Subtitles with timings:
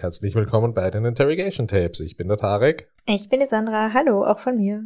[0.00, 2.00] Und herzlich willkommen bei den Interrogation Tapes.
[2.00, 2.90] Ich bin der Tarek.
[3.04, 3.92] Ich bin die Sandra.
[3.92, 4.82] Hallo, auch von mir.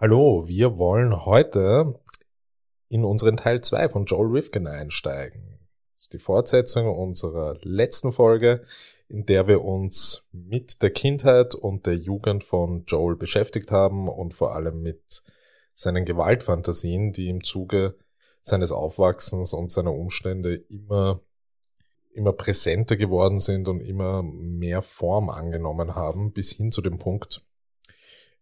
[0.00, 2.00] Hallo, wir wollen heute
[2.88, 5.58] in unseren Teil 2 von Joel Rifkin einsteigen.
[5.92, 8.62] Das ist die Fortsetzung unserer letzten Folge,
[9.08, 14.32] in der wir uns mit der Kindheit und der Jugend von Joel beschäftigt haben und
[14.32, 15.22] vor allem mit
[15.74, 17.94] seinen Gewaltfantasien, die im Zuge
[18.40, 21.20] seines Aufwachsens und seiner Umstände immer
[22.18, 27.46] immer präsenter geworden sind und immer mehr Form angenommen haben, bis hin zu dem Punkt,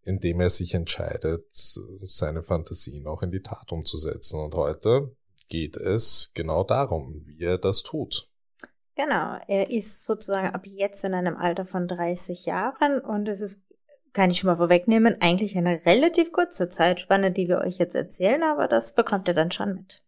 [0.03, 4.41] in dem er sich entscheidet, seine Fantasien auch in die Tat umzusetzen.
[4.41, 5.15] Und heute
[5.49, 8.29] geht es genau darum, wie er das tut.
[8.97, 13.61] Genau, er ist sozusagen ab jetzt in einem Alter von 30 Jahren und es ist,
[14.15, 18.43] kann ich schon mal vorwegnehmen, eigentlich eine relativ kurze Zeitspanne, die wir euch jetzt erzählen,
[18.43, 20.03] aber das bekommt ihr dann schon mit.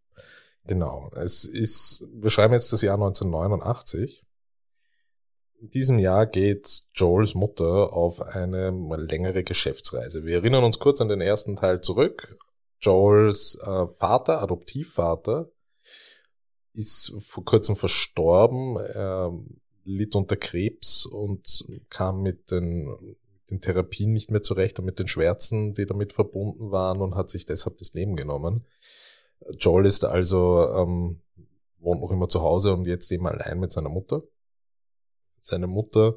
[0.69, 1.11] Genau.
[1.16, 4.22] Es ist, wir schreiben jetzt das Jahr 1989.
[5.60, 10.25] In diesem Jahr geht Joels Mutter auf eine längere Geschäftsreise.
[10.27, 12.36] Wir erinnern uns kurz an den ersten Teil zurück.
[12.80, 15.50] Joels äh, Vater, Adoptivvater,
[16.75, 18.77] ist vor kurzem verstorben.
[18.77, 19.32] Er
[19.84, 23.16] litt unter Krebs und kam mit den,
[23.48, 27.30] den Therapien nicht mehr zurecht und mit den Schmerzen, die damit verbunden waren und hat
[27.30, 28.66] sich deshalb das Leben genommen.
[29.58, 31.20] Joel ist also, ähm,
[31.78, 34.22] wohnt noch immer zu Hause und jetzt eben allein mit seiner Mutter.
[35.39, 36.17] Seine Mutter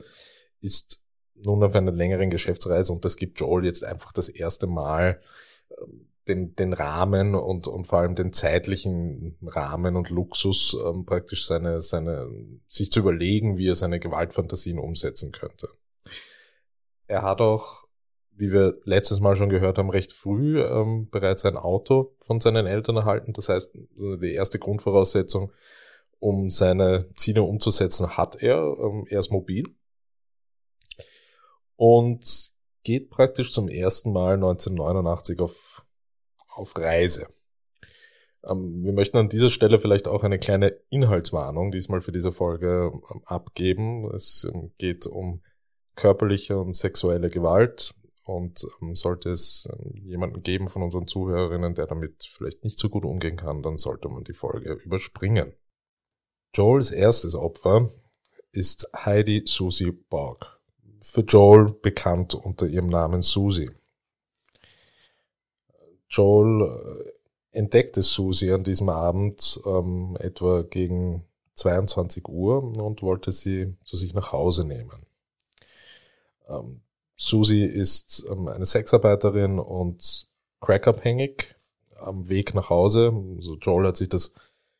[0.59, 1.03] ist
[1.35, 5.21] nun auf einer längeren Geschäftsreise und das gibt Joel jetzt einfach das erste Mal
[5.69, 11.47] ähm, den, den Rahmen und, und vor allem den zeitlichen Rahmen und Luxus, ähm, praktisch
[11.47, 12.29] seine, seine,
[12.67, 15.69] sich zu überlegen, wie er seine Gewaltfantasien umsetzen könnte.
[17.07, 17.85] Er hat auch
[18.41, 22.65] wie wir letztes Mal schon gehört haben, recht früh ähm, bereits ein Auto von seinen
[22.65, 23.33] Eltern erhalten.
[23.33, 25.51] Das heißt, die erste Grundvoraussetzung,
[26.17, 28.57] um seine Ziele umzusetzen, hat er.
[28.79, 29.65] Ähm, er ist mobil
[31.75, 32.51] und
[32.81, 35.85] geht praktisch zum ersten Mal 1989 auf,
[36.47, 37.27] auf Reise.
[38.43, 42.91] Ähm, wir möchten an dieser Stelle vielleicht auch eine kleine Inhaltswarnung diesmal für diese Folge
[42.91, 44.09] ähm, abgeben.
[44.15, 45.43] Es ähm, geht um
[45.95, 47.93] körperliche und sexuelle Gewalt,
[48.23, 52.89] und ähm, sollte es ähm, jemanden geben von unseren Zuhörerinnen, der damit vielleicht nicht so
[52.89, 55.53] gut umgehen kann, dann sollte man die Folge überspringen.
[56.53, 57.89] Joels erstes Opfer
[58.51, 60.59] ist Heidi Susie Borg.
[61.01, 63.71] Für Joel bekannt unter ihrem Namen Susie.
[66.09, 73.75] Joel äh, entdeckte Susie an diesem Abend ähm, etwa gegen 22 Uhr und wollte sie
[73.83, 75.05] zu sich nach Hause nehmen.
[76.47, 76.81] Ähm,
[77.21, 80.27] Susie ist ähm, eine Sexarbeiterin und
[80.59, 81.53] crackabhängig
[81.99, 83.13] am Weg nach Hause.
[83.37, 84.33] Also Joel hat sich das,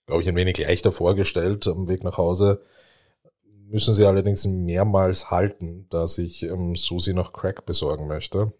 [0.07, 1.67] glaube ich, ein wenig leichter vorgestellt.
[1.67, 2.63] Am Weg nach Hause
[3.67, 8.51] müssen sie allerdings mehrmals halten, da sich ähm, Susie noch Crack besorgen möchte.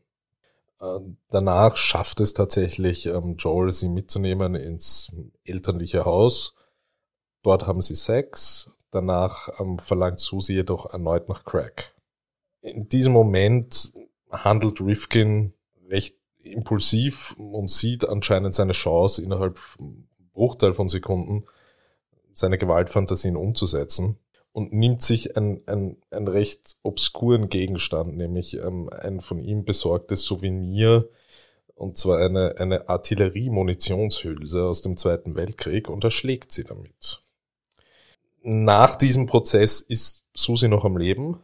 [0.79, 0.99] Äh,
[1.31, 5.11] danach schafft es tatsächlich ähm, Joel, sie mitzunehmen ins
[5.43, 6.55] elterliche Haus.
[7.41, 8.69] Dort haben sie Sex.
[8.91, 11.95] Danach ähm, verlangt Susie jedoch erneut nach Crack
[12.61, 13.91] in diesem Moment
[14.31, 15.53] handelt Rifkin
[15.89, 19.59] recht impulsiv und sieht anscheinend seine Chance innerhalb
[20.33, 21.45] Bruchteil von Sekunden
[22.33, 24.17] seine Gewaltfantasien umzusetzen
[24.53, 30.23] und nimmt sich ein, ein, ein recht obskuren Gegenstand, nämlich ähm, ein von ihm besorgtes
[30.23, 31.09] Souvenir,
[31.75, 37.21] und zwar eine, eine Artillerie-Munitionshülse aus dem Zweiten Weltkrieg und erschlägt sie damit.
[38.43, 41.39] Nach diesem Prozess ist Susi noch am Leben,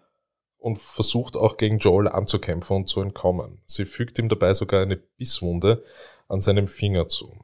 [0.58, 3.62] und versucht auch gegen Joel anzukämpfen und zu entkommen.
[3.68, 5.84] Sie fügt ihm dabei sogar eine Bisswunde
[6.28, 7.38] an seinem Finger zu.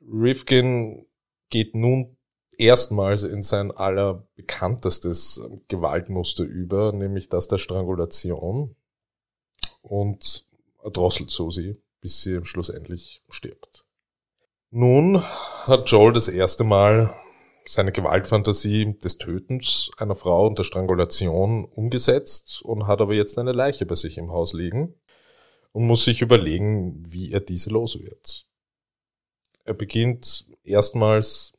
[0.00, 1.06] Rifkin
[1.50, 2.16] geht nun
[2.56, 8.76] erstmals in sein allerbekanntestes Gewaltmuster über, nämlich das der Strangulation
[9.82, 10.46] und
[10.82, 13.84] erdrosselt Susi, bis sie schlussendlich stirbt.
[14.70, 17.14] Nun hat Joel das erste Mal
[17.66, 23.52] seine Gewaltfantasie des Tötens einer Frau und der Strangulation umgesetzt und hat aber jetzt eine
[23.52, 24.94] Leiche bei sich im Haus liegen
[25.72, 28.46] und muss sich überlegen, wie er diese los wird.
[29.64, 31.54] Er beginnt erstmals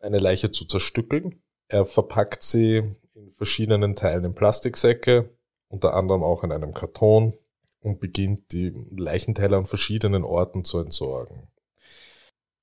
[0.00, 1.42] eine Leiche zu zerstückeln.
[1.68, 2.82] Er verpackt sie
[3.14, 5.30] in verschiedenen Teilen in Plastiksäcke,
[5.68, 7.32] unter anderem auch in einem Karton
[7.80, 11.48] und beginnt die Leichenteile an verschiedenen Orten zu entsorgen.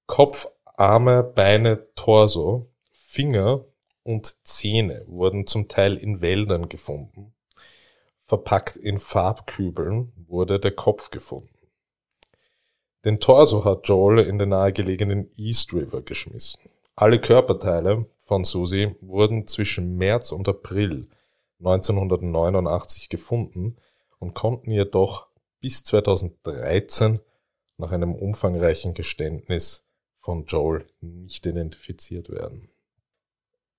[0.06, 0.48] Kopf,
[0.80, 3.66] Arme, Beine, Torso, Finger
[4.04, 7.34] und Zähne wurden zum Teil in Wäldern gefunden.
[8.22, 11.68] Verpackt in Farbkübeln wurde der Kopf gefunden.
[13.04, 16.62] Den Torso hat Joel in den nahegelegenen East River geschmissen.
[16.96, 21.10] Alle Körperteile von Susie wurden zwischen März und April
[21.60, 23.76] 1989 gefunden
[24.18, 25.28] und konnten jedoch
[25.60, 27.20] bis 2013
[27.78, 29.84] nach einem umfangreichen Geständnis
[30.30, 32.70] von Joel nicht identifiziert werden.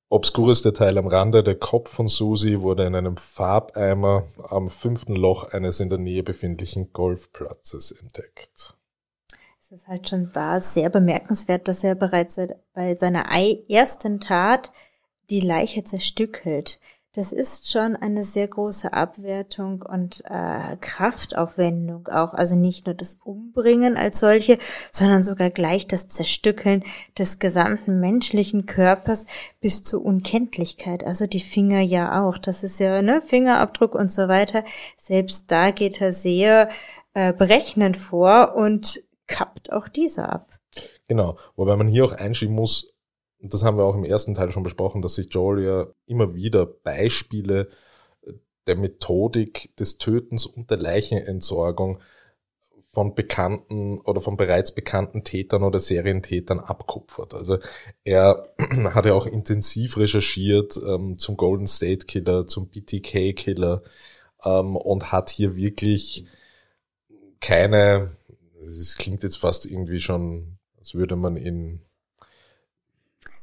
[0.09, 5.53] Obskures Detail am Rande, der Kopf von Susie wurde in einem Farbeimer am fünften Loch
[5.53, 8.75] eines in der Nähe befindlichen Golfplatzes entdeckt.
[9.61, 12.41] Es ist halt schon da sehr bemerkenswert, dass er bereits
[12.75, 13.27] bei seiner
[13.69, 14.73] ersten Tat
[15.31, 16.81] die Leiche zerstückelt.
[17.13, 22.35] Das ist schon eine sehr große Abwertung und äh, Kraftaufwendung auch.
[22.35, 24.59] Also nicht nur das Umbringen als solche,
[24.93, 26.85] sondern sogar gleich das Zerstückeln
[27.19, 29.27] des gesamten menschlichen Körpers
[29.61, 31.03] bis zur Unkenntlichkeit.
[31.03, 32.39] Also die Finger ja auch.
[32.39, 34.63] Das ist ja ne Fingerabdruck und so weiter.
[34.97, 36.69] Selbst da geht er sehr
[37.15, 40.47] äh, berechnend vor und kappt auch diese ab.
[41.09, 42.95] Genau, wobei man hier auch einschieben muss,
[43.41, 46.35] und das haben wir auch im ersten Teil schon besprochen, dass sich Joel ja immer
[46.35, 47.69] wieder Beispiele
[48.67, 52.01] der Methodik des Tötens und der Leichenentsorgung
[52.93, 57.35] von bekannten oder von bereits bekannten Tätern oder Serientätern abkupfert.
[57.35, 57.59] Also
[58.05, 58.53] er
[58.95, 63.83] hat ja auch intensiv recherchiert ähm, zum Golden State Killer, zum BTK Killer
[64.45, 66.27] ähm, und hat hier wirklich
[67.41, 68.11] keine,
[68.67, 71.81] es klingt jetzt fast irgendwie schon, als würde man in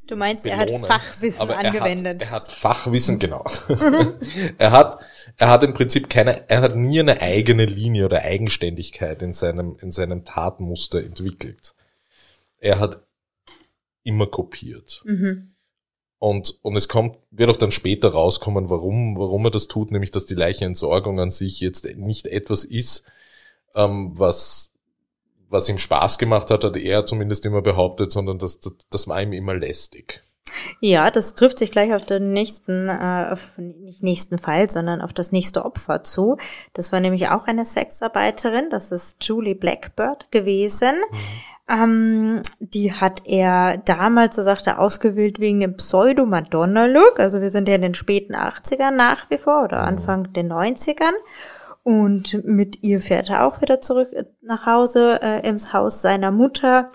[0.08, 0.70] Du meinst, belohnen.
[0.70, 2.22] er hat Fachwissen Aber angewendet.
[2.24, 3.46] Er hat, er hat Fachwissen, genau.
[4.58, 5.00] er hat,
[5.36, 9.78] er hat im Prinzip keine, er hat nie eine eigene Linie oder Eigenständigkeit in seinem,
[9.82, 11.76] in seinem Tatmuster entwickelt.
[12.60, 13.02] Er hat
[14.04, 15.02] immer kopiert.
[15.06, 15.54] Mhm.
[16.20, 20.12] Und, und es kommt, wird auch dann später rauskommen, warum, warum er das tut, nämlich,
[20.12, 23.06] dass die Leichenentsorgung an sich jetzt nicht etwas ist,
[23.76, 24.74] ähm, was,
[25.50, 29.22] was ihm Spaß gemacht hat, hat er zumindest immer behauptet, sondern das, das, das war
[29.22, 30.24] ihm immer lästig.
[30.80, 35.14] Ja, das trifft sich gleich auf den nächsten, äh, auf nicht nächsten Fall, sondern auf
[35.14, 36.38] das nächste Opfer zu.
[36.74, 40.96] Das war nämlich auch eine Sexarbeiterin, das ist Julie Blackbird gewesen.
[41.12, 41.18] Mhm.
[41.70, 47.20] Ähm, die hat er damals, so sagt er, ausgewählt wegen dem Pseudo-Madonna-Look.
[47.20, 49.88] Also wir sind ja in den späten 80ern nach wie vor oder mhm.
[49.88, 51.16] Anfang der 90ern.
[51.88, 54.10] Und mit ihr fährt er auch wieder zurück
[54.42, 56.90] nach Hause äh, ins Haus seiner Mutter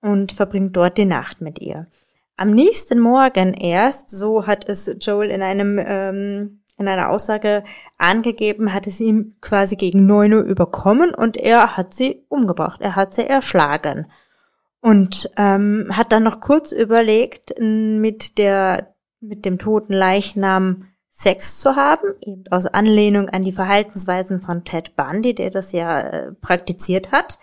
[0.00, 1.88] und verbringt dort die Nacht mit ihr.
[2.36, 7.64] Am nächsten Morgen erst, so hat es Joel in einem ähm, in einer Aussage
[7.98, 12.80] angegeben, hat es ihm quasi gegen neun Uhr überkommen und er hat sie umgebracht.
[12.82, 14.06] Er hat sie erschlagen
[14.80, 20.84] und ähm, hat dann noch kurz überlegt, mit der mit dem toten Leichnam
[21.18, 26.00] Sex zu haben, eben aus Anlehnung an die Verhaltensweisen von Ted Bundy, der das ja
[26.00, 27.38] äh, praktiziert hat.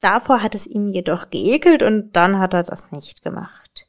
[0.00, 3.88] Davor hat es ihm jedoch geekelt und dann hat er das nicht gemacht.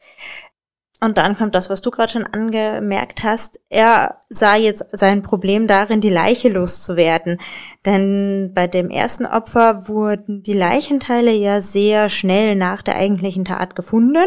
[1.00, 3.60] Und dann kommt das, was du gerade schon angemerkt hast.
[3.70, 7.40] Er sah jetzt sein Problem darin, die Leiche loszuwerden.
[7.86, 13.76] Denn bei dem ersten Opfer wurden die Leichenteile ja sehr schnell nach der eigentlichen Tat
[13.76, 14.26] gefunden.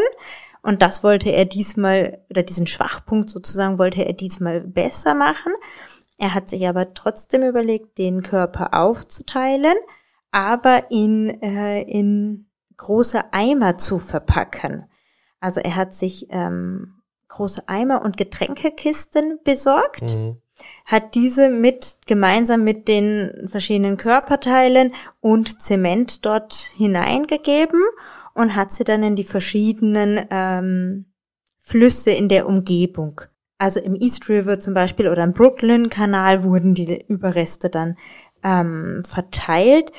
[0.63, 5.53] Und das wollte er diesmal, oder diesen Schwachpunkt sozusagen, wollte er diesmal besser machen.
[6.17, 9.75] Er hat sich aber trotzdem überlegt, den Körper aufzuteilen,
[10.31, 12.47] aber in, äh, in
[12.77, 14.85] große Eimer zu verpacken.
[15.41, 20.37] Also er hat sich ähm, große Eimer und Getränkekisten besorgt, mhm.
[20.85, 27.81] Hat diese mit gemeinsam mit den verschiedenen Körperteilen und Zement dort hineingegeben
[28.33, 31.05] und hat sie dann in die verschiedenen ähm,
[31.59, 33.21] Flüsse in der Umgebung.
[33.57, 37.97] Also im East River zum Beispiel oder im Brooklyn-Kanal wurden die Überreste dann
[38.43, 39.91] ähm, verteilt.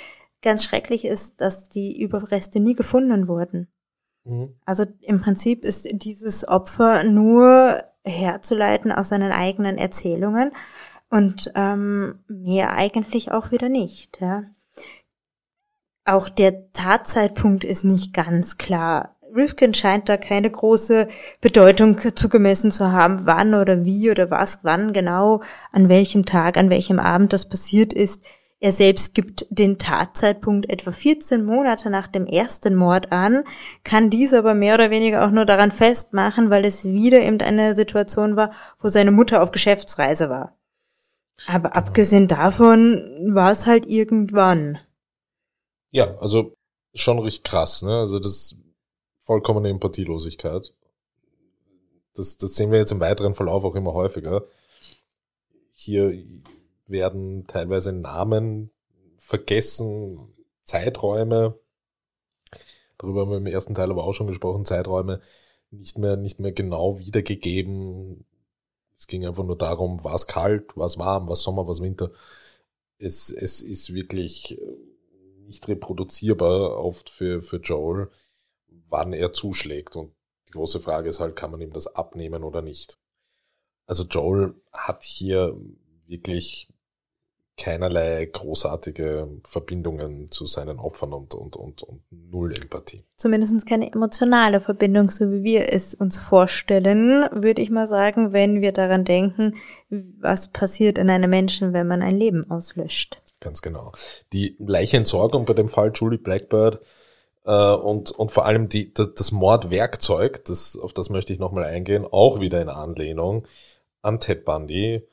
[0.42, 3.68] Ganz schrecklich ist, dass die Überreste nie gefunden wurden.
[4.24, 4.54] Mhm.
[4.66, 10.50] Also im Prinzip ist dieses Opfer nur herzuleiten aus seinen eigenen Erzählungen
[11.10, 14.20] und ähm, mehr eigentlich auch wieder nicht.
[14.20, 14.44] Ja.
[16.04, 19.16] Auch der Tatzeitpunkt ist nicht ganz klar.
[19.34, 21.08] Rifkin scheint da keine große
[21.40, 25.42] Bedeutung zugemessen zu haben, wann oder wie oder was, wann genau,
[25.72, 28.22] an welchem Tag, an welchem Abend das passiert ist.
[28.64, 33.44] Er selbst gibt den Tatzeitpunkt etwa 14 Monate nach dem ersten Mord an,
[33.82, 37.74] kann dies aber mehr oder weniger auch nur daran festmachen, weil es wieder eben eine
[37.74, 40.56] Situation war, wo seine Mutter auf Geschäftsreise war.
[41.46, 44.78] Aber abgesehen davon war es halt irgendwann.
[45.90, 46.54] Ja, also
[46.94, 47.98] schon richtig krass, ne?
[47.98, 48.56] Also das
[49.24, 50.72] vollkommene Empathielosigkeit.
[52.14, 54.42] Das, das sehen wir jetzt im weiteren Verlauf auch immer häufiger.
[55.74, 56.18] Hier
[56.86, 58.70] werden teilweise Namen
[59.18, 61.58] vergessen, Zeiträume,
[62.98, 65.20] darüber haben wir im ersten Teil aber auch schon gesprochen, Zeiträume
[65.70, 68.24] nicht mehr, nicht mehr genau wiedergegeben.
[68.96, 72.12] Es ging einfach nur darum, was kalt, was warm, was Sommer, was Winter.
[72.98, 74.76] Es, es ist wirklich äh,
[75.46, 78.10] nicht reproduzierbar oft für, für Joel,
[78.88, 79.96] wann er zuschlägt.
[79.96, 80.14] Und
[80.48, 82.98] die große Frage ist halt, kann man ihm das abnehmen oder nicht?
[83.86, 85.58] Also Joel hat hier
[86.06, 86.68] wirklich
[87.56, 93.04] keinerlei großartige Verbindungen zu seinen Opfern und, und, und, und null Empathie.
[93.16, 98.60] Zumindest keine emotionale Verbindung, so wie wir es uns vorstellen, würde ich mal sagen, wenn
[98.60, 99.56] wir daran denken,
[99.88, 103.20] was passiert in einem Menschen, wenn man ein Leben auslöscht.
[103.38, 103.92] Ganz genau.
[104.32, 106.80] Die Leichenentsorgung bei dem Fall Julie Blackbird
[107.44, 111.64] äh, und, und vor allem die, das, das Mordwerkzeug, das, auf das möchte ich nochmal
[111.64, 113.46] eingehen, auch wieder in Anlehnung
[114.02, 115.06] an Ted Bundy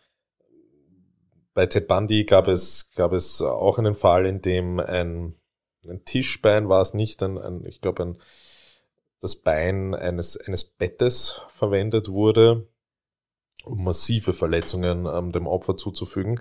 [1.53, 5.35] bei Ted Bundy gab es, gab es auch einen Fall, in dem ein,
[5.87, 8.17] ein Tischbein war es nicht, ein, ein ich glaube, ein,
[9.19, 12.67] das Bein eines, eines Bettes verwendet wurde,
[13.63, 16.39] um massive Verletzungen ähm, dem Opfer zuzufügen.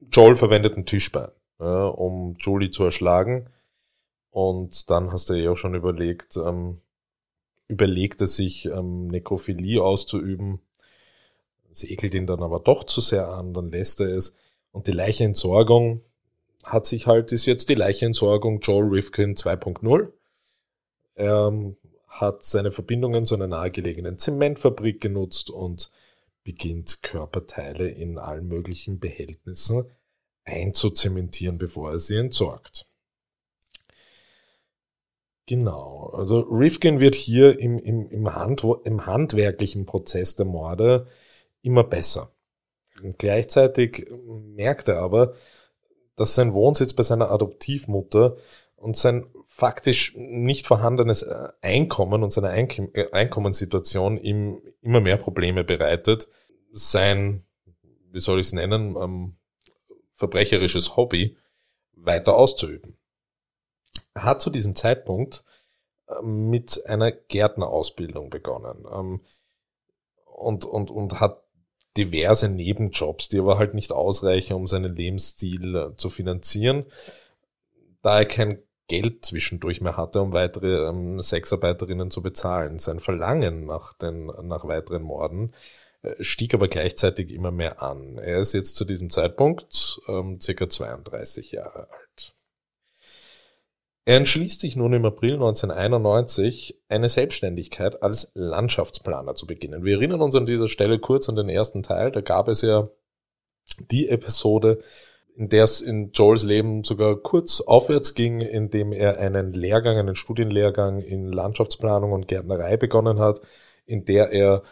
[0.00, 1.30] Joel verwendet ein Tischbein,
[1.60, 3.50] ja, um Julie zu erschlagen.
[4.30, 6.80] Und dann hast du ja auch schon überlegt, ähm,
[7.68, 10.60] überlegt er sich, ähm, Nekrophilie auszuüben
[11.76, 14.34] es ekelt ihn dann aber doch zu sehr an, dann lässt er es.
[14.72, 16.02] Und die Leichenentsorgung
[16.64, 20.12] hat sich halt, ist jetzt die Leichenentsorgung Joel Rifkin 2.0.
[21.14, 21.76] Er ähm,
[22.08, 25.90] hat seine Verbindungen zu einer nahegelegenen Zementfabrik genutzt und
[26.44, 29.84] beginnt Körperteile in allen möglichen Behältnissen
[30.44, 32.88] einzuzementieren, bevor er sie entsorgt.
[35.46, 41.06] Genau, also Rifkin wird hier im, im, im, Hand, im handwerklichen Prozess der Morde
[41.66, 42.30] immer besser.
[43.02, 44.08] Und gleichzeitig
[44.54, 45.34] merkt er aber,
[46.14, 48.36] dass sein Wohnsitz bei seiner Adoptivmutter
[48.76, 55.64] und sein faktisch nicht vorhandenes äh, Einkommen und seine äh, Einkommenssituation ihm immer mehr Probleme
[55.64, 56.28] bereitet,
[56.72, 57.44] sein,
[58.10, 59.36] wie soll ich es nennen, ähm,
[60.12, 61.36] verbrecherisches Hobby
[61.92, 62.96] weiter auszuüben.
[64.14, 65.44] Er hat zu diesem Zeitpunkt
[66.08, 69.20] äh, mit einer Gärtnerausbildung begonnen ähm,
[70.24, 71.45] und, und, und hat
[71.96, 76.84] diverse Nebenjobs, die aber halt nicht ausreichen, um seinen Lebensstil äh, zu finanzieren,
[78.02, 82.78] da er kein Geld zwischendurch mehr hatte, um weitere ähm, Sexarbeiterinnen zu bezahlen.
[82.78, 85.54] Sein Verlangen nach den nach weiteren Morden
[86.02, 88.18] äh, stieg aber gleichzeitig immer mehr an.
[88.18, 92.35] Er ist jetzt zu diesem Zeitpunkt ähm, circa 32 Jahre alt.
[94.08, 99.82] Er entschließt sich nun im April 1991, eine Selbstständigkeit als Landschaftsplaner zu beginnen.
[99.82, 102.12] Wir erinnern uns an dieser Stelle kurz an den ersten Teil.
[102.12, 102.88] Da gab es ja
[103.90, 104.78] die Episode,
[105.34, 110.14] in der es in Joels Leben sogar kurz aufwärts ging, indem er einen Lehrgang, einen
[110.14, 113.40] Studienlehrgang in Landschaftsplanung und Gärtnerei begonnen hat,
[113.86, 114.62] in der er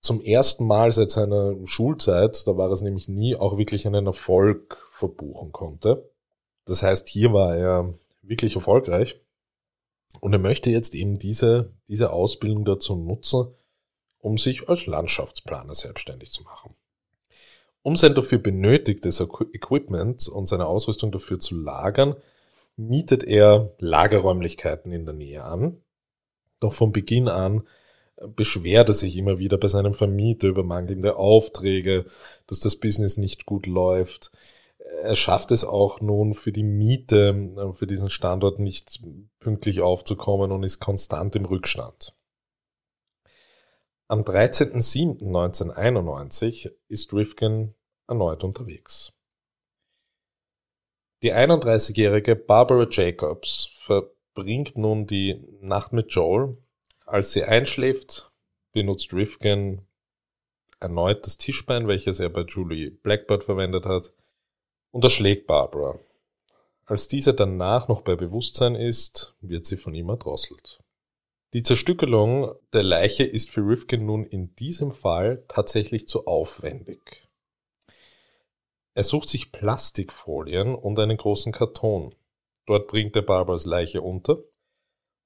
[0.00, 4.78] zum ersten Mal seit seiner Schulzeit, da war es nämlich nie, auch wirklich einen Erfolg
[4.90, 6.10] verbuchen konnte.
[6.66, 7.94] Das heißt, hier war er
[8.28, 9.20] wirklich erfolgreich.
[10.20, 13.54] Und er möchte jetzt eben diese, diese Ausbildung dazu nutzen,
[14.18, 16.74] um sich als Landschaftsplaner selbstständig zu machen.
[17.82, 22.16] Um sein dafür benötigtes Equipment und seine Ausrüstung dafür zu lagern,
[22.76, 25.82] mietet er Lagerräumlichkeiten in der Nähe an.
[26.60, 27.66] Doch von Beginn an
[28.34, 32.06] beschwert er sich immer wieder bei seinem Vermieter über mangelnde Aufträge,
[32.48, 34.32] dass das Business nicht gut läuft
[35.02, 39.00] er schafft es auch nun für die Miete äh, für diesen Standort nicht
[39.38, 42.14] pünktlich aufzukommen und ist konstant im Rückstand.
[44.08, 47.74] Am 13.07.1991 ist Rifkin
[48.06, 49.12] erneut unterwegs.
[51.22, 56.56] Die 31-jährige Barbara Jacobs verbringt nun die Nacht mit Joel.
[57.04, 58.32] Als sie einschläft,
[58.72, 59.82] benutzt Rifkin
[60.80, 64.14] erneut das Tischbein, welches er bei Julie Blackbird verwendet hat,
[64.98, 65.96] und erschlägt Barbara.
[66.84, 70.82] Als diese danach noch bei Bewusstsein ist, wird sie von ihm erdrosselt.
[71.52, 77.28] Die Zerstückelung der Leiche ist für Rifkin nun in diesem Fall tatsächlich zu aufwendig.
[78.94, 82.12] Er sucht sich Plastikfolien und einen großen Karton.
[82.66, 84.42] Dort bringt er Barbaras Leiche unter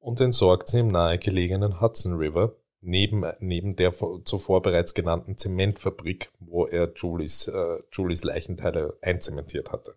[0.01, 6.67] und entsorgt sie im nahegelegenen Hudson River, neben, neben der zuvor bereits genannten Zementfabrik, wo
[6.67, 9.95] er Julies, äh, Julies Leichenteile einzementiert hatte.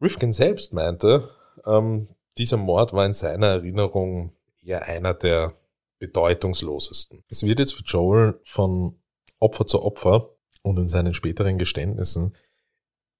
[0.00, 1.30] Rifkin selbst meinte,
[1.66, 4.32] ähm, dieser Mord war in seiner Erinnerung
[4.62, 5.54] eher einer der
[5.98, 7.24] bedeutungslosesten.
[7.28, 9.00] Es wird jetzt für Joel von
[9.40, 10.30] Opfer zu Opfer
[10.62, 12.36] und in seinen späteren Geständnissen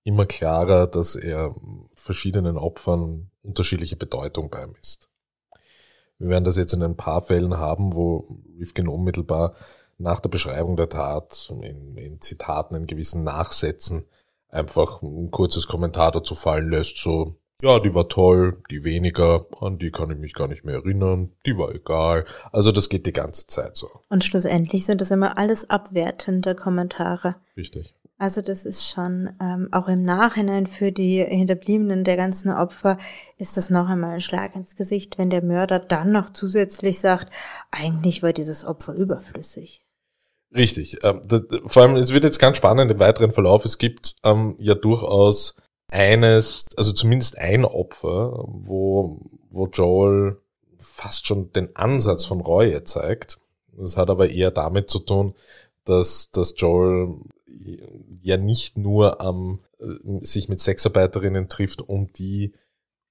[0.05, 1.55] immer klarer, dass er
[1.95, 5.08] verschiedenen Opfern unterschiedliche Bedeutung beim ist.
[6.19, 9.55] Wir werden das jetzt in ein paar Fällen haben, wo Rifkin unmittelbar
[9.99, 14.05] nach der Beschreibung der Tat in, in Zitaten, in gewissen Nachsätzen
[14.49, 19.79] einfach ein kurzes Kommentar dazu fallen lässt, so, ja, die war toll, die weniger, an
[19.79, 22.25] die kann ich mich gar nicht mehr erinnern, die war egal.
[22.53, 23.89] Also das geht die ganze Zeit so.
[24.09, 27.35] Und schlussendlich sind das immer alles abwertende Kommentare.
[27.57, 27.97] Richtig.
[28.21, 32.99] Also das ist schon ähm, auch im Nachhinein für die Hinterbliebenen der ganzen Opfer
[33.37, 37.33] ist das noch einmal ein Schlag ins Gesicht, wenn der Mörder dann noch zusätzlich sagt,
[37.71, 39.83] eigentlich war dieses Opfer überflüssig.
[40.53, 40.99] Richtig.
[41.05, 43.65] Ähm, das, vor allem, es wird jetzt ganz spannend im weiteren Verlauf.
[43.65, 45.55] Es gibt ähm, ja durchaus
[45.87, 49.21] eines, also zumindest ein Opfer, wo,
[49.51, 50.41] wo Joel
[50.81, 53.39] fast schon den Ansatz von Reue zeigt.
[53.77, 55.35] Das hat aber eher damit zu tun,
[55.85, 57.15] dass, dass Joel
[58.29, 62.55] ja nicht nur am äh, sich mit Sexarbeiterinnen trifft, um die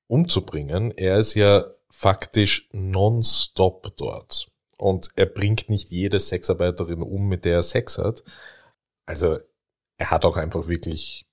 [0.07, 0.91] umzubringen.
[0.91, 4.51] Er ist ja faktisch nonstop dort.
[4.77, 8.24] Und er bringt nicht jede Sexarbeiterin um, mit der er Sex hat.
[9.05, 9.39] Also
[9.97, 11.25] er hat auch einfach wirklich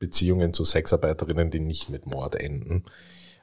[0.00, 2.84] Beziehungen zu Sexarbeiterinnen, die nicht mit Mord enden.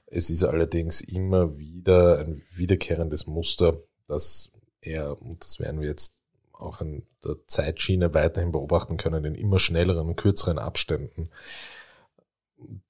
[0.07, 6.24] Es ist allerdings immer wieder ein wiederkehrendes Muster, dass er, und das werden wir jetzt
[6.59, 11.29] auch an der Zeitschiene weiterhin beobachten können, in immer schnelleren und kürzeren Abständen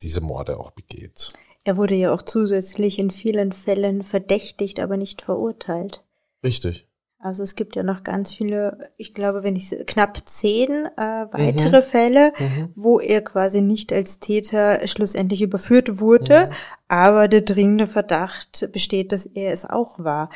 [0.02, 1.34] diese Morde auch begeht.
[1.64, 6.04] Er wurde ja auch zusätzlich in vielen Fällen verdächtigt, aber nicht verurteilt.
[6.44, 6.88] Richtig.
[7.18, 11.78] Also es gibt ja noch ganz viele, ich glaube, wenn ich knapp zehn äh, weitere
[11.78, 11.84] mhm.
[11.84, 12.70] Fälle, mhm.
[12.76, 16.54] wo er quasi nicht als Täter schlussendlich überführt wurde, mhm.
[16.88, 20.30] aber der dringende Verdacht besteht, dass er es auch war.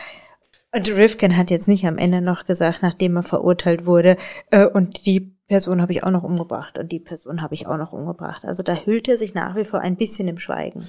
[0.72, 4.18] Und Rifkin hat jetzt nicht am Ende noch gesagt, nachdem er verurteilt wurde,
[4.52, 7.78] äh, und die Person habe ich auch noch umgebracht und die Person habe ich auch
[7.78, 8.46] noch umgebracht.
[8.46, 10.88] Also da hüllt er sich nach wie vor ein bisschen im Schweigen.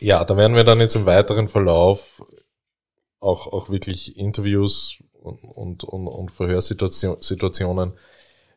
[0.00, 2.22] Ja, da werden wir dann jetzt im weiteren Verlauf
[3.20, 7.92] auch, auch wirklich Interviews und, und, und, und Verhörsituationen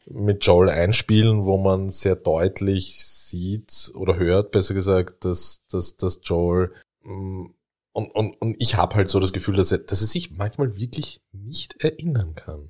[0.10, 6.19] mit Joel einspielen, wo man sehr deutlich sieht oder hört, besser gesagt, dass, dass, dass
[6.23, 7.45] Joel mm,
[7.93, 10.75] und, und, und ich habe halt so das Gefühl, dass er, dass er sich manchmal
[10.75, 12.69] wirklich nicht erinnern kann.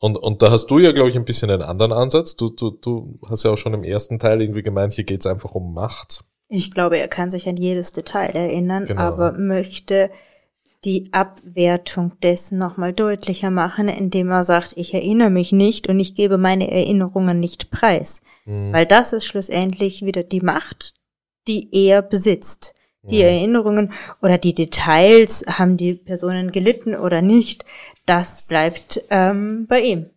[0.00, 2.36] Und, und da hast du ja, glaube ich, ein bisschen einen anderen Ansatz.
[2.36, 5.54] Du, du, du hast ja auch schon im ersten Teil irgendwie gemeint, hier geht's einfach
[5.54, 6.24] um Macht.
[6.48, 9.02] Ich glaube, er kann sich an jedes Detail erinnern, genau.
[9.02, 10.10] aber möchte
[10.84, 16.14] die Abwertung dessen nochmal deutlicher machen, indem er sagt, ich erinnere mich nicht und ich
[16.14, 18.20] gebe meine Erinnerungen nicht preis.
[18.44, 18.72] Mhm.
[18.72, 20.94] Weil das ist schlussendlich wieder die Macht,
[21.48, 22.74] die er besitzt.
[23.02, 23.22] Die.
[23.22, 27.64] Erinnerungen oder die Details, haben die Personen gelitten oder nicht,
[28.06, 30.10] das bleibt ähm, bei ihm.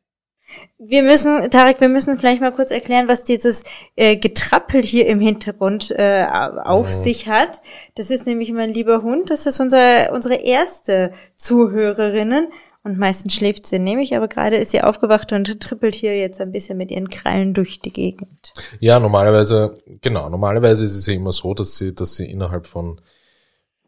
[0.78, 3.64] Wir müssen, Tarek, wir müssen vielleicht mal kurz erklären, was dieses
[3.96, 6.94] äh, Getrappel hier im Hintergrund äh, auf ja.
[6.94, 7.62] sich hat.
[7.96, 9.30] Das ist nämlich mein lieber Hund.
[9.30, 12.50] Das ist unser, unsere erste Zuhörerinnen.
[12.84, 16.52] Und meistens schläft sie nämlich, aber gerade ist sie aufgewacht und trippelt hier jetzt ein
[16.52, 18.54] bisschen mit ihren Krallen durch die Gegend.
[18.80, 23.00] Ja, normalerweise, genau, normalerweise ist es ja immer so, dass sie, dass sie innerhalb von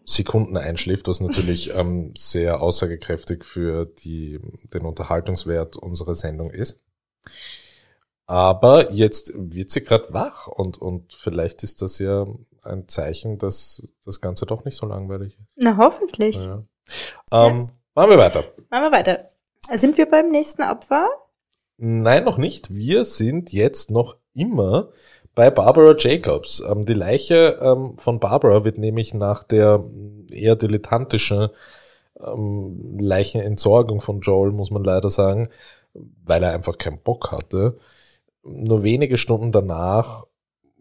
[0.06, 4.40] Sekunden einschläft, was natürlich ähm, sehr aussagekräftig für die,
[4.74, 6.80] den Unterhaltungswert unserer Sendung ist.
[8.26, 12.26] Aber jetzt wird sie gerade wach und, und vielleicht ist das ja
[12.64, 15.50] ein Zeichen, dass das Ganze doch nicht so langweilig ist.
[15.56, 16.36] Na, hoffentlich.
[16.38, 16.64] Ja.
[17.32, 17.70] Ähm, ja.
[17.96, 18.44] Machen wir weiter.
[18.70, 19.30] Machen wir weiter.
[19.72, 21.08] Sind wir beim nächsten Opfer?
[21.78, 22.74] Nein, noch nicht.
[22.74, 24.90] Wir sind jetzt noch immer
[25.36, 26.64] bei Barbara Jacobs.
[26.68, 29.84] Ähm, die Leiche ähm, von Barbara wird nämlich nach der
[30.32, 31.50] eher dilettantischen
[32.20, 35.50] ähm, Leichenentsorgung von Joel, muss man leider sagen,
[35.94, 37.78] weil er einfach keinen Bock hatte,
[38.44, 40.26] nur wenige Stunden danach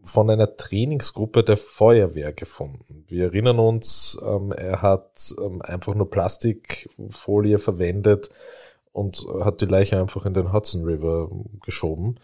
[0.05, 3.05] von einer Trainingsgruppe der Feuerwehr gefunden.
[3.07, 8.29] Wir erinnern uns, ähm, er hat ähm, einfach nur Plastikfolie verwendet
[8.93, 11.31] und hat die Leiche einfach in den Hudson River
[11.65, 12.19] geschoben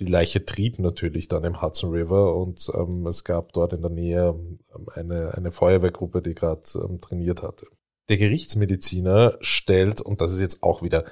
[0.00, 3.90] die Leiche trieb natürlich dann im Hudson River und ähm, es gab dort in der
[3.90, 7.66] Nähe ähm, eine, eine Feuerwehrgruppe, die gerade ähm, trainiert hatte.
[8.08, 11.04] Der Gerichtsmediziner stellt, und das ist jetzt auch wieder,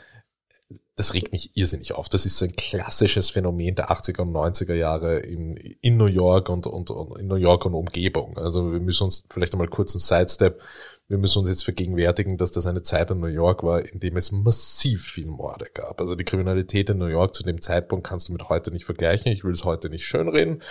[0.96, 2.08] das regt mich irrsinnig auf.
[2.08, 6.48] Das ist so ein klassisches Phänomen der 80er und 90er Jahre in, in New York
[6.48, 8.36] und, und, und in New York und Umgebung.
[8.36, 10.60] Also wir müssen uns vielleicht einmal kurz einen Sidestep
[11.08, 14.18] wir müssen uns jetzt vergegenwärtigen, dass das eine Zeit in New York war, in dem
[14.18, 16.02] es massiv viel Morde gab.
[16.02, 19.32] Also die Kriminalität in New York zu dem Zeitpunkt kannst du mit heute nicht vergleichen.
[19.32, 20.62] Ich will es heute nicht schönreden.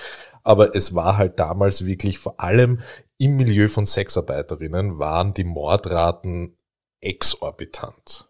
[0.43, 2.81] Aber es war halt damals wirklich vor allem
[3.17, 6.55] im Milieu von Sexarbeiterinnen waren die Mordraten
[7.01, 8.29] exorbitant.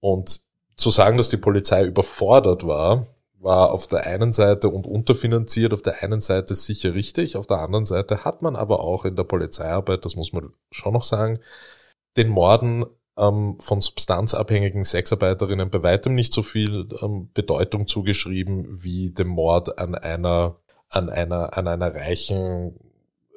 [0.00, 0.40] Und
[0.76, 3.06] zu sagen, dass die Polizei überfordert war,
[3.38, 7.58] war auf der einen Seite und unterfinanziert auf der einen Seite sicher richtig, auf der
[7.58, 11.38] anderen Seite hat man aber auch in der Polizeiarbeit, das muss man schon noch sagen,
[12.16, 12.86] den Morden
[13.16, 19.78] ähm, von substanzabhängigen Sexarbeiterinnen bei weitem nicht so viel ähm, Bedeutung zugeschrieben wie dem Mord
[19.78, 20.56] an einer
[20.88, 22.78] an einer an einer reichen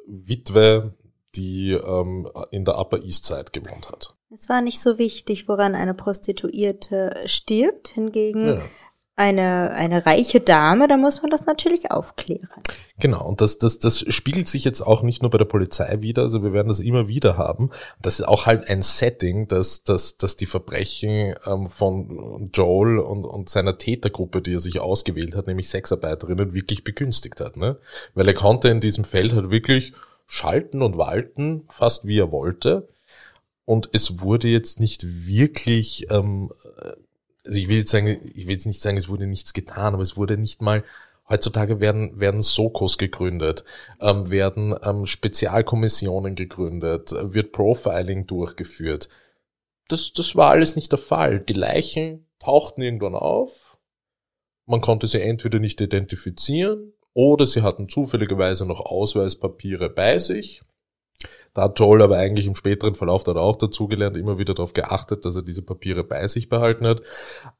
[0.05, 0.93] Witwe,
[1.35, 4.13] die ähm, in der Upper East Side gewohnt hat.
[4.31, 8.61] Es war nicht so wichtig, woran eine Prostituierte stirbt, hingegen ja
[9.19, 12.63] eine, eine reiche Dame, da muss man das natürlich aufklären.
[13.01, 16.21] Genau, und das, das, das spiegelt sich jetzt auch nicht nur bei der Polizei wieder,
[16.21, 17.69] also wir werden das immer wieder haben.
[18.01, 23.25] Das ist auch halt ein Setting, dass, dass, dass die Verbrechen ähm, von Joel und,
[23.25, 27.57] und seiner Tätergruppe, die er sich ausgewählt hat, nämlich Sexarbeiterinnen, wirklich begünstigt hat.
[27.57, 27.77] Ne?
[28.13, 29.91] Weil er konnte in diesem Feld halt wirklich
[30.27, 32.87] schalten und walten, fast wie er wollte.
[33.69, 36.51] Und es wurde jetzt nicht wirklich ähm,
[37.45, 40.01] also ich will jetzt sagen, ich will jetzt nicht sagen, es wurde nichts getan, aber
[40.01, 40.83] es wurde nicht mal
[41.29, 43.63] Heutzutage werden, werden Sokos gegründet,
[44.01, 49.09] ähm, werden ähm, Spezialkommissionen gegründet, wird Profiling durchgeführt.
[49.87, 51.39] Das, das war alles nicht der Fall.
[51.39, 53.77] Die Leichen tauchten irgendwann auf.
[54.65, 60.63] Man konnte sie entweder nicht identifizieren oder sie hatten zufälligerweise noch Ausweispapiere bei sich.
[61.59, 65.25] Da hat Joel aber eigentlich im späteren Verlauf dort auch dazugelernt, immer wieder darauf geachtet,
[65.25, 67.01] dass er diese Papiere bei sich behalten hat.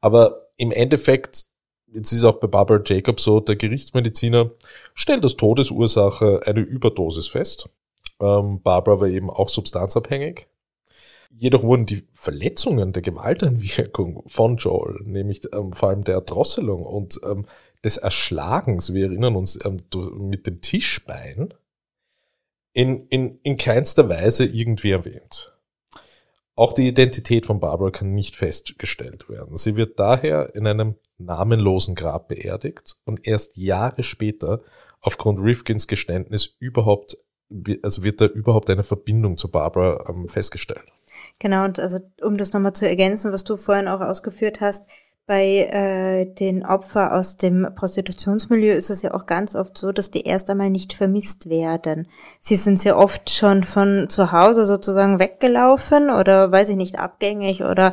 [0.00, 1.44] Aber im Endeffekt,
[1.92, 4.52] jetzt ist auch bei Barbara Jacobs so, der Gerichtsmediziner
[4.94, 7.68] stellt als Todesursache eine Überdosis fest.
[8.22, 10.46] Ähm, Barbara war eben auch substanzabhängig.
[11.36, 17.20] Jedoch wurden die Verletzungen der Gewalteinwirkung von Joel, nämlich ähm, vor allem der Erdrosselung und
[17.22, 17.44] ähm,
[17.84, 19.82] des Erschlagens, wir erinnern uns ähm,
[20.16, 21.52] mit dem Tischbein,
[22.72, 25.56] in, in, in keinster Weise irgendwie erwähnt.
[26.54, 29.56] Auch die Identität von Barbara kann nicht festgestellt werden.
[29.56, 34.60] Sie wird daher in einem namenlosen Grab beerdigt und erst Jahre später
[35.00, 37.16] aufgrund Rifkins Geständnis überhaupt,
[37.82, 40.84] also wird da überhaupt eine Verbindung zu Barbara ähm, festgestellt.
[41.38, 44.86] Genau, und also um das nochmal zu ergänzen, was du vorhin auch ausgeführt hast,
[45.30, 50.10] bei äh, den Opfern aus dem Prostitutionsmilieu ist es ja auch ganz oft so, dass
[50.10, 52.08] die erst einmal nicht vermisst werden.
[52.40, 57.62] Sie sind sehr oft schon von zu Hause sozusagen weggelaufen oder weiß ich nicht, abgängig
[57.62, 57.92] oder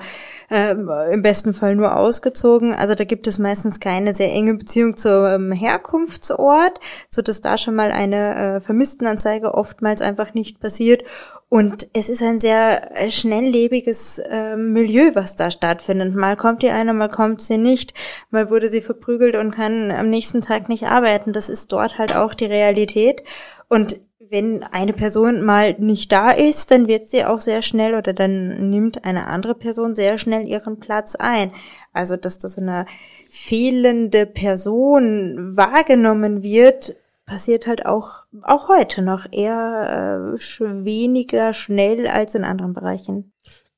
[0.50, 2.73] äh, im besten Fall nur ausgezogen.
[2.73, 7.76] Also da gibt es meistens keine sehr enge Beziehung zum Herkunftsort, so dass da schon
[7.76, 11.04] mal eine äh, Vermisstenanzeige oftmals einfach nicht passiert.
[11.49, 16.13] Und es ist ein sehr äh, schnelllebiges äh, Milieu, was da stattfindet.
[16.13, 17.93] Mal kommt die eine, mal kommt sie nicht,
[18.31, 21.31] mal wurde sie verprügelt und kann am nächsten Tag nicht arbeiten.
[21.31, 23.23] Das ist dort halt auch die Realität.
[23.69, 28.12] Und wenn eine Person mal nicht da ist, dann wird sie auch sehr schnell oder
[28.12, 31.51] dann nimmt eine andere Person sehr schnell ihren Platz ein.
[31.93, 32.86] Also, dass das so eine
[33.29, 36.95] fehlende Person wahrgenommen wird,
[37.28, 43.34] passiert halt auch, auch heute noch eher äh, weniger schnell als in anderen Bereichen.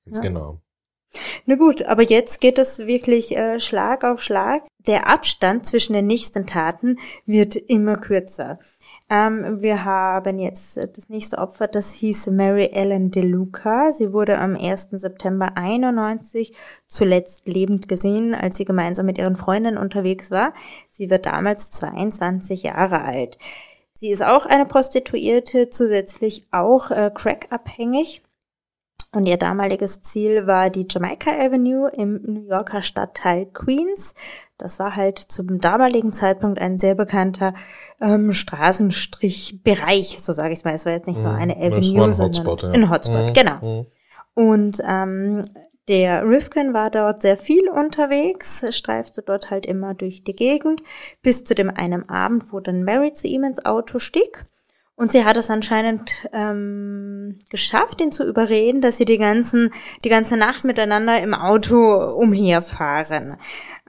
[0.06, 0.22] Ja.
[0.22, 0.62] Genau.
[1.46, 4.64] Na gut, aber jetzt geht es wirklich äh, Schlag auf Schlag.
[4.88, 8.60] Der Abstand zwischen den nächsten Taten wird immer kürzer.
[9.12, 13.92] Ähm, wir haben jetzt das nächste Opfer, das hieß Mary Ellen DeLuca.
[13.92, 14.90] Sie wurde am 1.
[14.92, 20.54] September 91 zuletzt lebend gesehen, als sie gemeinsam mit ihren Freundinnen unterwegs war.
[20.90, 23.40] Sie wird damals 22 Jahre alt.
[23.96, 28.22] Sie ist auch eine Prostituierte, zusätzlich auch äh, crack-abhängig.
[29.12, 34.14] Und ihr damaliges Ziel war die Jamaica Avenue im New Yorker Stadtteil Queens.
[34.60, 37.56] Das war halt zum damaligen Zeitpunkt ein sehr bekannter
[38.00, 40.76] ähm, Straßenstrichbereich, so sage ich mal.
[40.76, 41.40] Es war jetzt nicht nur mhm.
[41.40, 42.70] eine Avenue, ein sondern Hotspot, ja.
[42.70, 43.34] ein Hotspot, mhm.
[43.34, 43.62] genau.
[43.62, 43.86] Mhm.
[44.36, 45.44] Und ähm,
[45.88, 50.84] der Rifkin war dort sehr viel unterwegs, streifte dort halt immer durch die Gegend,
[51.24, 54.46] bis zu dem einen Abend, wo dann Mary zu ihm ins Auto stieg
[55.00, 59.72] und sie hat es anscheinend ähm, geschafft, ihn zu überreden, dass sie die ganzen,
[60.04, 61.78] die ganze Nacht miteinander im Auto
[62.16, 63.38] umherfahren.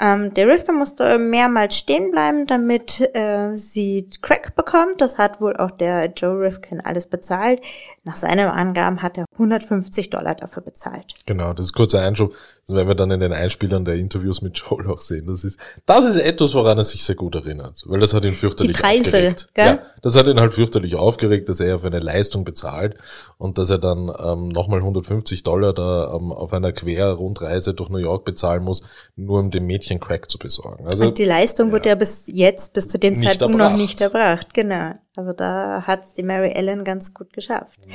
[0.01, 5.01] Ähm, der Rifter musste mehrmals stehen bleiben, damit äh, sie Crack bekommt.
[5.01, 7.61] Das hat wohl auch der Joe Rifkin alles bezahlt.
[8.05, 11.15] Nach seinen Angaben hat er 150 Dollar dafür bezahlt.
[11.27, 12.35] Genau, das ist kurzer Einschub.
[12.71, 15.27] Das werden wir dann in den Einspielern der Interviews mit Joel auch sehen.
[15.27, 18.33] Das ist, das ist etwas, woran er sich sehr gut erinnert, weil das hat ihn
[18.33, 19.49] fürchterlich Die Preise, aufgeregt.
[19.55, 19.67] Gell?
[19.67, 22.95] Ja, das hat ihn halt fürchterlich aufgeregt, dass er für eine Leistung bezahlt
[23.39, 27.99] und dass er dann ähm, nochmal 150 Dollar da ähm, auf einer Querrundreise durch New
[27.99, 28.85] York bezahlen muss,
[29.17, 30.87] nur um dem Mädchen Crack zu besorgen.
[30.87, 33.73] Also und die Leistung ja, wurde ja bis jetzt, bis zu dem Zeitpunkt erbracht.
[33.73, 34.55] noch nicht erbracht.
[34.55, 34.93] Genau.
[35.17, 37.81] Also da hat's die Mary Ellen ganz gut geschafft.
[37.85, 37.93] Mhm.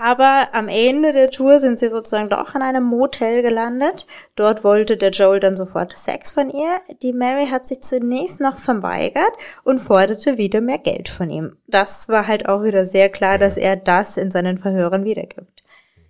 [0.00, 4.06] Aber am Ende der Tour sind sie sozusagen doch in einem Motel gelandet.
[4.36, 6.78] Dort wollte der Joel dann sofort Sex von ihr.
[7.02, 9.32] Die Mary hat sich zunächst noch verweigert
[9.64, 11.56] und forderte wieder mehr Geld von ihm.
[11.66, 15.62] Das war halt auch wieder sehr klar, dass er das in seinen Verhören wiedergibt.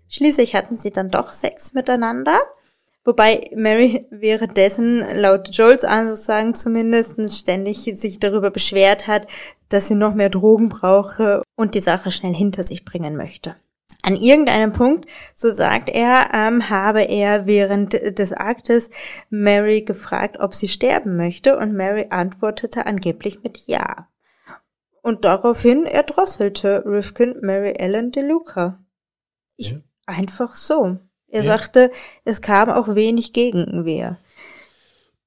[0.08, 2.38] Schließlich hatten sie dann doch Sex miteinander.
[3.04, 9.26] Wobei Mary währenddessen laut Joels Ansagen zumindest ständig sich darüber beschwert hat,
[9.70, 13.56] dass sie noch mehr Drogen brauche und die Sache schnell hinter sich bringen möchte.
[14.02, 18.90] An irgendeinem Punkt, so sagt er, ähm, habe er während des Aktes
[19.28, 24.08] Mary gefragt, ob sie sterben möchte und Mary antwortete angeblich mit Ja.
[25.02, 28.78] Und daraufhin erdrosselte Rifkin Mary Ellen DeLuca.
[29.56, 29.78] Ich, ja.
[30.06, 30.98] Einfach so.
[31.28, 31.58] Er ja.
[31.58, 31.90] sagte,
[32.24, 34.18] es kam auch wenig Gegenwehr.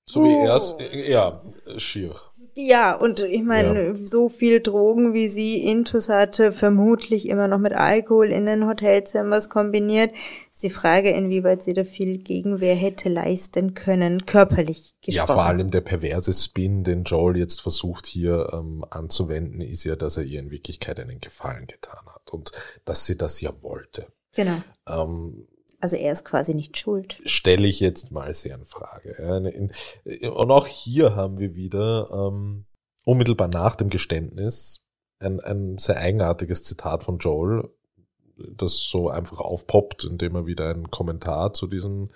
[0.05, 0.75] So wie er es,
[1.07, 1.41] ja,
[1.77, 2.15] schier.
[2.53, 3.95] Ja, und ich meine, ja.
[3.95, 9.49] so viel Drogen, wie sie Intus hatte, vermutlich immer noch mit Alkohol in den Hotelzimmers
[9.49, 10.11] kombiniert.
[10.51, 15.27] Ist die Frage, inwieweit sie da viel Gegenwehr hätte leisten können, körperlich gesprochen.
[15.27, 19.95] Ja, vor allem der perverse Spin, den Joel jetzt versucht hier ähm, anzuwenden, ist ja,
[19.95, 22.51] dass er ihr in Wirklichkeit einen Gefallen getan hat und
[22.83, 24.07] dass sie das ja wollte.
[24.33, 24.61] Genau.
[24.87, 25.47] Ähm,
[25.81, 27.19] also er ist quasi nicht schuld.
[27.25, 29.71] Stelle ich jetzt mal sehr in Frage.
[30.33, 32.65] Und auch hier haben wir wieder ähm,
[33.03, 34.83] unmittelbar nach dem Geständnis
[35.19, 37.69] ein, ein sehr eigenartiges Zitat von Joel,
[38.37, 42.09] das so einfach aufpoppt, indem er wieder einen Kommentar zu diesem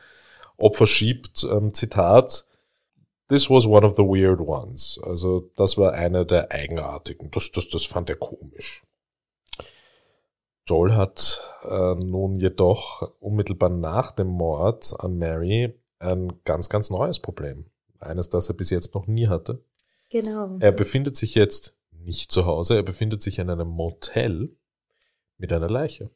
[0.57, 1.45] Opfer schiebt.
[1.49, 2.45] Ähm, Zitat.
[3.27, 4.99] This was one of the weird ones.
[5.03, 7.31] Also das war einer der eigenartigen.
[7.31, 8.83] Das, das, das fand er komisch.
[10.67, 17.19] Joel hat äh, nun jedoch unmittelbar nach dem Mord an Mary ein ganz, ganz neues
[17.19, 17.65] Problem.
[17.99, 19.63] Eines, das er bis jetzt noch nie hatte.
[20.09, 20.57] Genau.
[20.59, 24.55] Er befindet sich jetzt nicht zu Hause, er befindet sich in einem Motel
[25.37, 26.09] mit einer Leiche.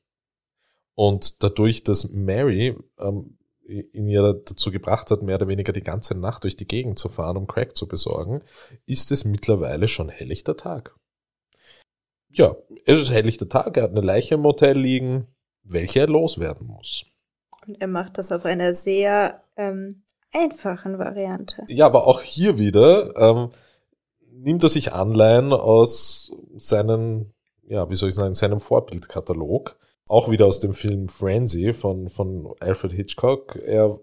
[0.95, 6.15] Und dadurch, dass Mary ähm, ihn ja dazu gebracht hat, mehr oder weniger die ganze
[6.15, 8.41] Nacht durch die Gegend zu fahren, um Crack zu besorgen,
[8.85, 10.98] ist es mittlerweile schon helllichter Tag
[12.31, 15.27] ja, es ist helllichter Tag, er hat eine Leiche im Motel liegen,
[15.63, 17.05] welche er loswerden muss.
[17.67, 21.63] Und er macht das auf einer sehr ähm, einfachen Variante.
[21.67, 23.49] Ja, aber auch hier wieder ähm,
[24.31, 27.33] nimmt er sich Anleihen aus seinen,
[27.67, 29.77] ja, wie soll ich sagen, seinem Vorbildkatalog.
[30.07, 33.57] Auch wieder aus dem Film Frenzy von, von Alfred Hitchcock.
[33.57, 33.99] Er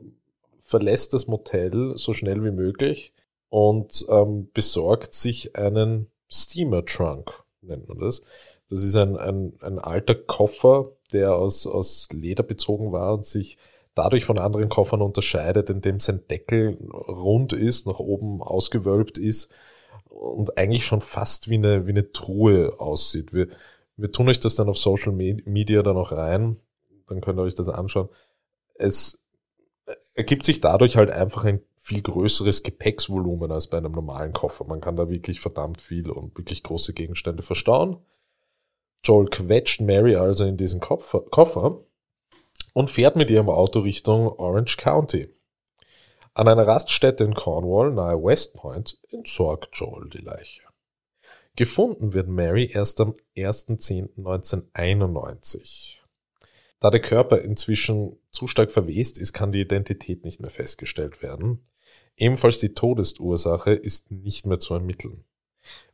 [0.61, 3.13] verlässt das Motel so schnell wie möglich
[3.49, 8.23] und ähm, besorgt sich einen Steamer Trunk nennt man das.
[8.69, 13.59] Das ist ein, ein, ein alter Koffer, der aus, aus Leder bezogen war und sich
[13.95, 19.51] dadurch von anderen Koffern unterscheidet, indem sein Deckel rund ist, nach oben ausgewölbt ist
[20.09, 23.33] und eigentlich schon fast wie eine, wie eine Truhe aussieht.
[23.33, 23.49] Wir,
[23.97, 26.57] wir tun euch das dann auf Social Media dann auch rein,
[27.09, 28.09] dann könnt ihr euch das anschauen.
[28.75, 29.23] Es
[30.15, 34.65] ergibt sich dadurch halt einfach ein viel größeres Gepäcksvolumen als bei einem normalen Koffer.
[34.65, 38.05] Man kann da wirklich verdammt viel und wirklich große Gegenstände verstauen.
[39.05, 41.85] Joel quetscht Mary also in diesen Koffer
[42.75, 45.33] und fährt mit ihrem Auto Richtung Orange County.
[46.35, 50.63] An einer Raststätte in Cornwall nahe West Point entsorgt Joel die Leiche.
[51.55, 56.01] Gefunden wird Mary erst am 1.10.1991.
[56.81, 61.63] Da der Körper inzwischen zu stark verwest ist, kann die Identität nicht mehr festgestellt werden.
[62.17, 65.25] Ebenfalls die Todesursache ist nicht mehr zu ermitteln.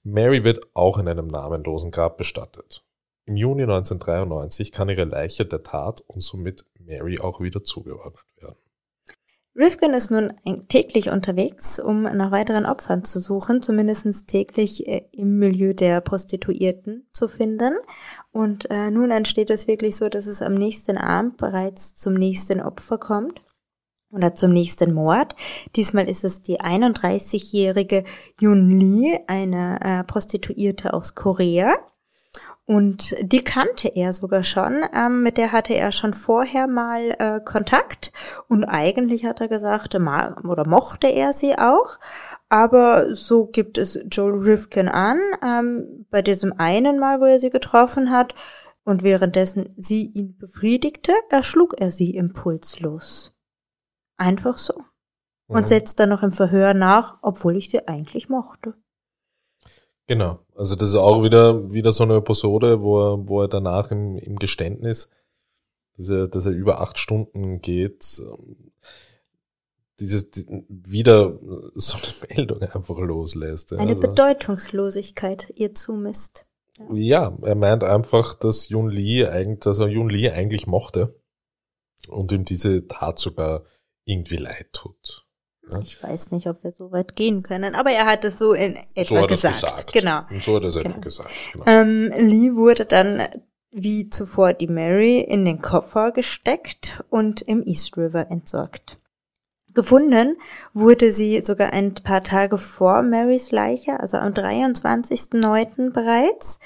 [0.04, 2.84] Mary wird auch in einem namenlosen Grab bestattet.
[3.24, 8.56] Im Juni 1993 kann ihre Leiche der Tat und somit Mary auch wieder zugeordnet werden.
[9.54, 10.32] Rifkin ist nun
[10.68, 17.06] täglich unterwegs, um nach weiteren Opfern zu suchen, zumindest täglich äh, im Milieu der Prostituierten
[17.12, 17.74] zu finden.
[18.30, 22.60] Und äh, nun entsteht es wirklich so, dass es am nächsten Abend bereits zum nächsten
[22.60, 23.42] Opfer kommt
[24.12, 25.34] oder zum nächsten Mord.
[25.74, 28.04] Diesmal ist es die 31-jährige
[28.40, 31.74] Yun Lee, eine äh, Prostituierte aus Korea.
[32.64, 37.40] Und die kannte er sogar schon, ähm, mit der hatte er schon vorher mal äh,
[37.44, 38.12] Kontakt
[38.48, 41.98] und eigentlich hat er gesagt, mal, oder mochte er sie auch,
[42.48, 47.50] aber so gibt es Joel Rifkin an, ähm, bei diesem einen Mal, wo er sie
[47.50, 48.34] getroffen hat
[48.84, 53.31] und währenddessen sie ihn befriedigte, erschlug er sie impulslos.
[54.16, 54.74] Einfach so.
[55.48, 55.66] Und mhm.
[55.66, 58.74] setzt dann noch im Verhör nach, obwohl ich sie eigentlich mochte.
[60.06, 60.40] Genau.
[60.54, 64.16] Also das ist auch wieder, wieder so eine Episode, wo er, wo er danach im,
[64.16, 65.10] im Geständnis,
[65.96, 68.20] dass er, dass er über acht Stunden geht,
[70.00, 70.30] dieses,
[70.68, 71.38] wieder
[71.74, 73.72] so eine Meldung einfach loslässt.
[73.72, 74.02] Eine also.
[74.02, 76.46] Bedeutungslosigkeit ihr zumisst.
[76.92, 81.14] Ja, er meint einfach, dass Yun Li eigentlich, dass er Yun Li eigentlich mochte
[82.08, 83.64] und ihm diese Tat sogar
[84.04, 85.26] irgendwie leid tut.
[85.72, 85.80] Ja?
[85.80, 88.76] Ich weiß nicht, ob wir so weit gehen können, aber er hat es so in
[88.94, 89.60] etwa so gesagt.
[89.60, 89.92] gesagt.
[89.92, 90.22] Genau.
[90.30, 90.90] Und so hat er es genau.
[90.90, 91.30] etwa gesagt.
[91.52, 91.64] Genau.
[91.66, 93.28] Ähm, Lee wurde dann
[93.70, 98.98] wie zuvor die Mary in den Koffer gesteckt und im East River entsorgt.
[99.74, 100.36] Gefunden
[100.74, 105.92] wurde sie sogar ein paar Tage vor Marys Leiche, also am 23.09.
[105.92, 106.60] bereits.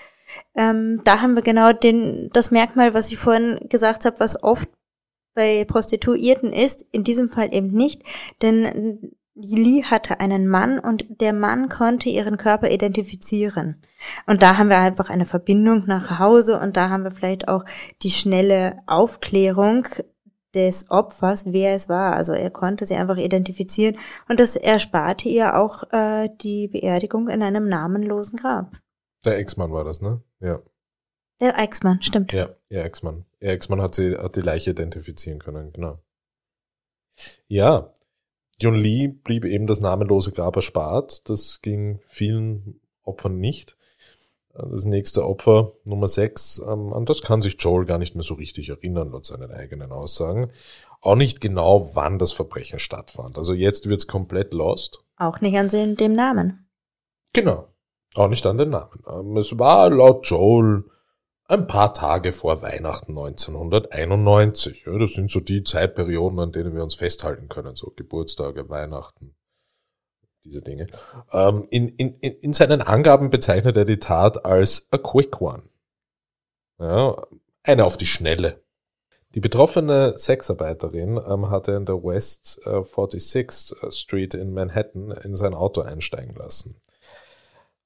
[0.56, 4.68] Ähm, da haben wir genau den, das Merkmal, was ich vorhin gesagt habe, was oft
[5.36, 8.02] bei Prostituierten ist, in diesem Fall eben nicht,
[8.42, 13.82] denn Lee hatte einen Mann und der Mann konnte ihren Körper identifizieren.
[14.26, 17.64] Und da haben wir einfach eine Verbindung nach Hause und da haben wir vielleicht auch
[18.02, 19.86] die schnelle Aufklärung
[20.54, 22.14] des Opfers, wer es war.
[22.14, 27.42] Also er konnte sie einfach identifizieren und das ersparte ihr auch äh, die Beerdigung in
[27.42, 28.72] einem namenlosen Grab.
[29.26, 30.22] Der Ex-Mann war das, ne?
[30.40, 30.60] Ja.
[31.40, 32.32] Der Ex-Mann, stimmt.
[32.32, 33.26] Ja, ihr Ex-Mann.
[33.40, 35.98] Ihr Ex-Mann hat sie, hat die Leiche identifizieren können, genau.
[37.46, 37.92] Ja.
[38.58, 41.28] Yun Lee blieb eben das namenlose Grab erspart.
[41.28, 43.76] Das ging vielen Opfern nicht.
[44.54, 48.34] Das nächste Opfer, Nummer 6, ähm, an das kann sich Joel gar nicht mehr so
[48.34, 50.50] richtig erinnern, laut seinen eigenen Aussagen.
[51.02, 53.36] Auch nicht genau, wann das Verbrechen stattfand.
[53.36, 55.04] Also jetzt wird's komplett lost.
[55.18, 56.66] Auch nicht an dem Namen.
[57.34, 57.68] Genau.
[58.14, 59.02] Auch nicht an den Namen.
[59.06, 60.84] Ähm, es war laut Joel
[61.48, 64.84] ein paar Tage vor Weihnachten 1991.
[64.86, 67.76] Ja, das sind so die Zeitperioden, an denen wir uns festhalten können.
[67.76, 69.36] So Geburtstage, Weihnachten,
[70.44, 70.88] diese Dinge.
[71.32, 75.62] Ähm, in, in, in seinen Angaben bezeichnet er die Tat als a quick one.
[76.78, 77.16] Ja,
[77.62, 78.62] eine auf die Schnelle.
[79.34, 85.54] Die betroffene Sexarbeiterin ähm, hatte in der West äh, 46th Street in Manhattan in sein
[85.54, 86.80] Auto einsteigen lassen.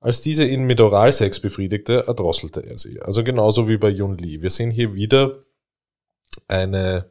[0.00, 3.00] Als diese ihn mit Oralsex befriedigte, erdrosselte er sie.
[3.02, 4.40] Also genauso wie bei Yun Li.
[4.40, 5.42] Wir sehen hier wieder
[6.48, 7.10] eine,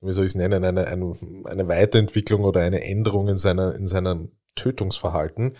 [0.00, 1.14] wie soll ich es nennen, eine, eine,
[1.44, 5.56] eine Weiterentwicklung oder eine Änderung in seiner, in seinem Tötungsverhalten.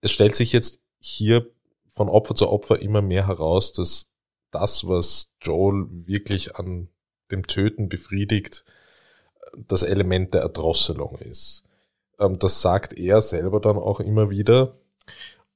[0.00, 1.46] Es stellt sich jetzt hier
[1.90, 4.10] von Opfer zu Opfer immer mehr heraus, dass
[4.50, 6.88] das, was Joel wirklich an
[7.30, 8.64] dem Töten befriedigt,
[9.56, 11.62] das Element der Erdrosselung ist.
[12.18, 14.74] Ähm, das sagt er selber dann auch immer wieder,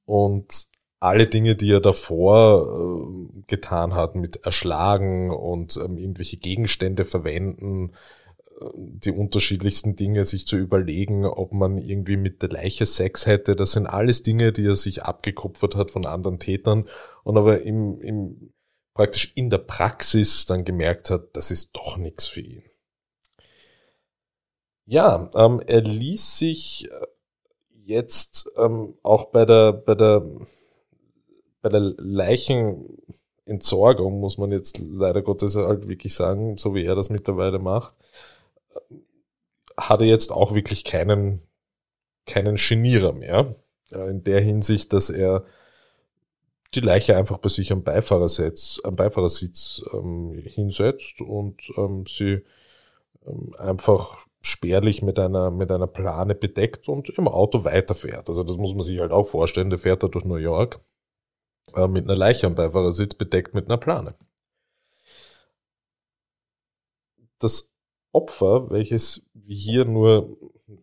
[0.05, 7.05] und alle Dinge, die er davor äh, getan hat, mit Erschlagen und ähm, irgendwelche Gegenstände
[7.05, 7.93] verwenden,
[8.59, 13.55] äh, die unterschiedlichsten Dinge sich zu überlegen, ob man irgendwie mit der Leiche Sex hätte,
[13.55, 16.87] das sind alles Dinge, die er sich abgekupfert hat von anderen Tätern
[17.23, 18.53] und aber im, im
[18.93, 22.63] praktisch in der Praxis dann gemerkt hat, das ist doch nichts für ihn.
[24.85, 27.07] Ja, ähm, er ließ sich äh,
[27.83, 30.25] jetzt ähm, auch bei der, bei der,
[31.61, 37.09] bei der Leichenentsorgung, muss man jetzt leider Gottes halt wirklich sagen, so wie er das
[37.09, 37.95] mittlerweile macht,
[39.77, 41.41] hat er jetzt auch wirklich keinen,
[42.25, 43.55] keinen Genierer mehr.
[43.91, 45.43] In der Hinsicht, dass er
[46.73, 52.43] die Leiche einfach bei sich am Beifahrersitz, am Beifahrersitz ähm, hinsetzt und ähm, sie
[53.57, 58.27] einfach spärlich mit einer, mit einer Plane bedeckt und im Auto weiterfährt.
[58.27, 59.69] Also das muss man sich halt auch vorstellen.
[59.69, 60.79] Der fährt da durch New York
[61.75, 64.15] äh, mit einer Leiche am Beifahrersitz bedeckt mit einer Plane.
[67.39, 67.71] Das
[68.11, 70.37] Opfer, welches wir hier nur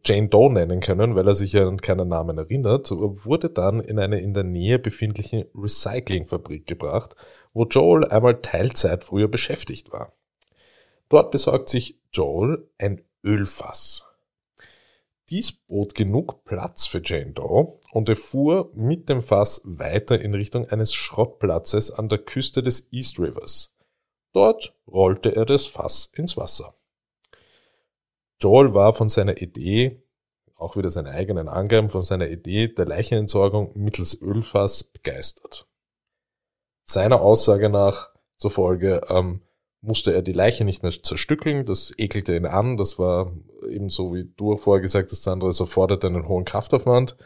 [0.05, 3.98] Jane Doe nennen können, weil er sich ja an keinen Namen erinnert, wurde dann in
[3.98, 7.16] eine in der Nähe befindliche Recyclingfabrik gebracht,
[7.53, 10.12] wo Joel einmal Teilzeit früher beschäftigt war.
[11.09, 14.07] Dort besorgt sich Joel ein Ölfass.
[15.31, 20.35] Dies bot genug Platz für Jane Doe und er fuhr mit dem Fass weiter in
[20.35, 23.77] Richtung eines Schrottplatzes an der Küste des East Rivers.
[24.33, 26.75] Dort rollte er das Fass ins Wasser.
[28.40, 30.03] Joel war von seiner Idee,
[30.55, 35.67] auch wieder seine eigenen Angaben, von seiner Idee der Leichenentsorgung mittels Ölfass begeistert.
[36.85, 39.42] Seiner Aussage nach zufolge ähm,
[39.89, 43.33] musste er die Leiche nicht mehr zerstückeln, das ekelte ihn an, das war
[43.69, 47.17] ebenso wie du vorher gesagt hast, Sandra, es erforderte einen hohen Kraftaufwand.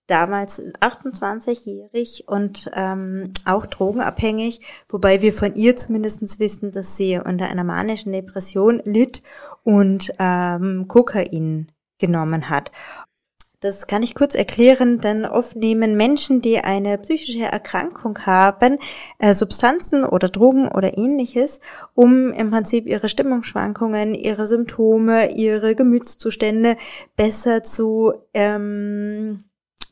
[0.07, 7.49] damals 28-jährig und ähm, auch drogenabhängig, wobei wir von ihr zumindest wissen, dass sie unter
[7.49, 9.23] einer manischen Depression litt
[9.65, 12.71] und ähm, Kokain genommen hat.
[13.61, 18.79] Das kann ich kurz erklären, denn oft nehmen Menschen, die eine psychische Erkrankung haben,
[19.19, 21.61] äh, Substanzen oder Drogen oder ähnliches,
[21.95, 26.77] um im Prinzip ihre Stimmungsschwankungen, ihre Symptome, ihre Gemütszustände
[27.17, 29.45] besser zu ähm,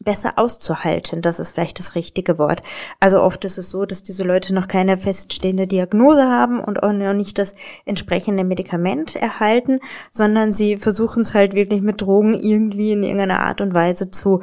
[0.04, 1.22] besser auszuhalten.
[1.22, 2.60] Das ist vielleicht das richtige Wort.
[3.00, 6.92] Also oft ist es so, dass diese Leute noch keine feststehende Diagnose haben und auch
[6.92, 9.80] noch nicht das entsprechende Medikament erhalten,
[10.10, 14.40] sondern sie versuchen es halt wirklich mit Drogen irgendwie in irgendeiner Art und Weise zu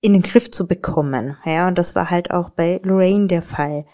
[0.00, 1.36] in den Griff zu bekommen.
[1.44, 3.86] Ja, und das war halt auch bei Lorraine der Fall.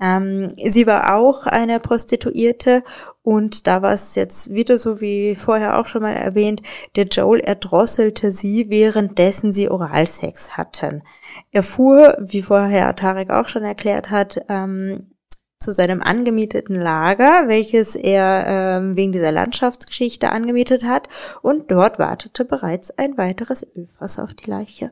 [0.00, 2.82] Ähm, sie war auch eine Prostituierte
[3.22, 6.62] und da war es jetzt wieder so wie vorher auch schon mal erwähnt,
[6.96, 11.02] der Joel erdrosselte sie, währenddessen sie Oralsex hatten.
[11.50, 15.12] Er fuhr, wie vorher Tarek auch schon erklärt hat, ähm,
[15.58, 21.08] zu seinem angemieteten Lager, welches er ähm, wegen dieser Landschaftsgeschichte angemietet hat,
[21.42, 24.90] und dort wartete bereits ein weiteres Ölfass auf die Leiche.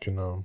[0.00, 0.44] Genau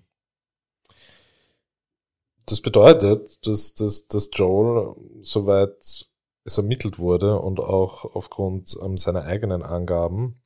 [2.45, 6.07] das bedeutet, dass, dass, dass Joel, soweit
[6.43, 10.39] es ermittelt wurde und auch aufgrund ähm, seiner eigenen Angaben,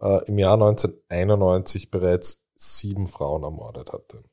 [0.00, 4.24] äh, im Jahr 1991 bereits sieben Frauen ermordet hatte.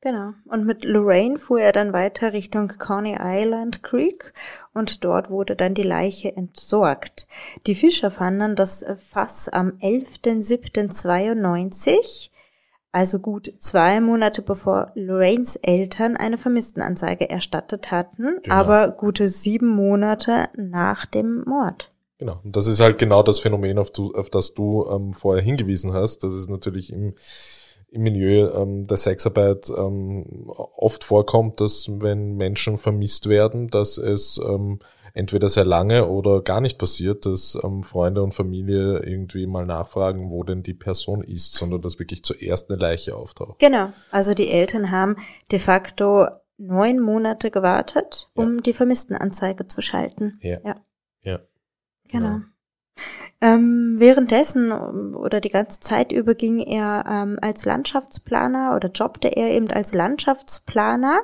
[0.00, 0.32] Genau.
[0.44, 4.32] Und mit Lorraine fuhr er dann weiter Richtung Coney Island Creek
[4.72, 7.26] und dort wurde dann die Leiche entsorgt.
[7.66, 12.30] Die Fischer fanden das Fass am 11.07.92
[12.96, 18.54] also gut zwei Monate bevor Lorraines Eltern eine Vermisstenanzeige erstattet hatten, genau.
[18.54, 21.92] aber gute sieben Monate nach dem Mord.
[22.16, 25.44] Genau, und das ist halt genau das Phänomen, auf, du, auf das du ähm, vorher
[25.44, 27.12] hingewiesen hast, dass es natürlich im,
[27.90, 34.40] im Milieu ähm, der Sexarbeit ähm, oft vorkommt, dass wenn Menschen vermisst werden, dass es
[34.42, 34.78] ähm,
[35.16, 40.30] entweder sehr lange oder gar nicht passiert, dass ähm, Freunde und Familie irgendwie mal nachfragen,
[40.30, 43.58] wo denn die Person ist, sondern dass wirklich zuerst eine Leiche auftaucht.
[43.58, 43.92] Genau.
[44.10, 45.16] Also die Eltern haben
[45.50, 46.26] de facto
[46.58, 48.60] neun Monate gewartet, um ja.
[48.62, 50.38] die Vermisstenanzeige zu schalten.
[50.42, 50.58] Ja.
[50.64, 50.76] Ja.
[51.22, 51.40] ja.
[52.08, 52.26] Genau.
[52.26, 52.42] Ja.
[53.40, 59.50] Ähm, währenddessen oder die ganze Zeit über ging er ähm, als Landschaftsplaner oder jobbte er
[59.50, 61.20] eben als Landschaftsplaner,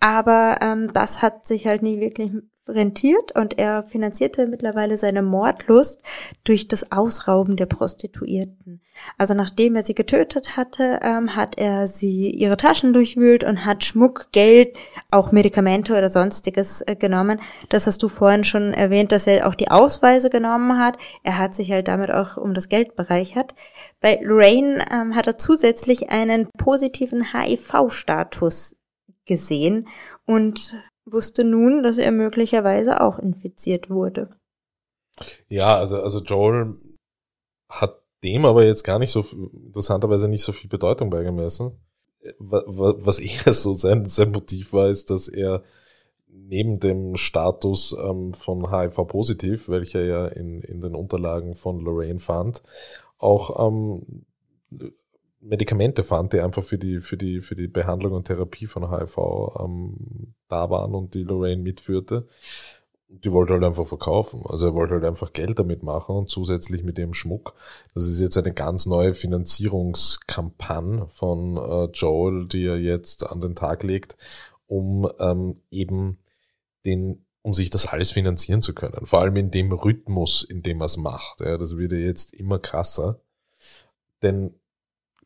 [0.00, 2.30] aber ähm, das hat sich halt nie wirklich
[2.68, 6.02] rentiert und er finanzierte mittlerweile seine Mordlust
[6.44, 8.82] durch das Ausrauben der Prostituierten.
[9.18, 13.84] Also nachdem er sie getötet hatte, ähm, hat er sie ihre Taschen durchwühlt und hat
[13.84, 14.76] Schmuck, Geld,
[15.10, 17.40] auch Medikamente oder sonstiges äh, genommen.
[17.68, 20.96] Das hast du vorhin schon erwähnt, dass er auch die Ausweise genommen hat.
[21.22, 23.54] Er hat sich halt damit auch um das Geld bereichert.
[24.00, 28.76] Bei Lorraine ähm, hat er zusätzlich einen positiven HIV-Status
[29.26, 29.88] gesehen
[30.24, 30.74] und
[31.04, 34.30] wusste nun, dass er möglicherweise auch infiziert wurde.
[35.48, 36.74] Ja, also, also Joel
[37.68, 41.78] hat dem aber jetzt gar nicht so, interessanterweise nicht so viel Bedeutung beigemessen.
[42.38, 45.62] Was eher so sein, sein Motiv war, ist, dass er
[46.28, 52.62] neben dem Status ähm, von HIV-positiv, welcher ja in, in den Unterlagen von Lorraine fand,
[53.18, 54.26] auch ähm,
[55.46, 59.16] Medikamente fand, die einfach für die, für die, für die Behandlung und Therapie von HIV
[59.60, 62.26] ähm, da waren und die Lorraine mitführte.
[63.08, 64.42] Die wollte halt einfach verkaufen.
[64.46, 67.54] Also er wollte halt einfach Geld damit machen und zusätzlich mit dem Schmuck.
[67.94, 73.54] Das ist jetzt eine ganz neue Finanzierungskampagne von äh, Joel, die er jetzt an den
[73.54, 74.16] Tag legt,
[74.66, 76.18] um ähm, eben
[76.84, 79.06] den um sich das alles finanzieren zu können.
[79.06, 81.38] Vor allem in dem Rhythmus, in dem er es macht.
[81.38, 83.20] Ja, das wird ja jetzt immer krasser.
[84.20, 84.58] Denn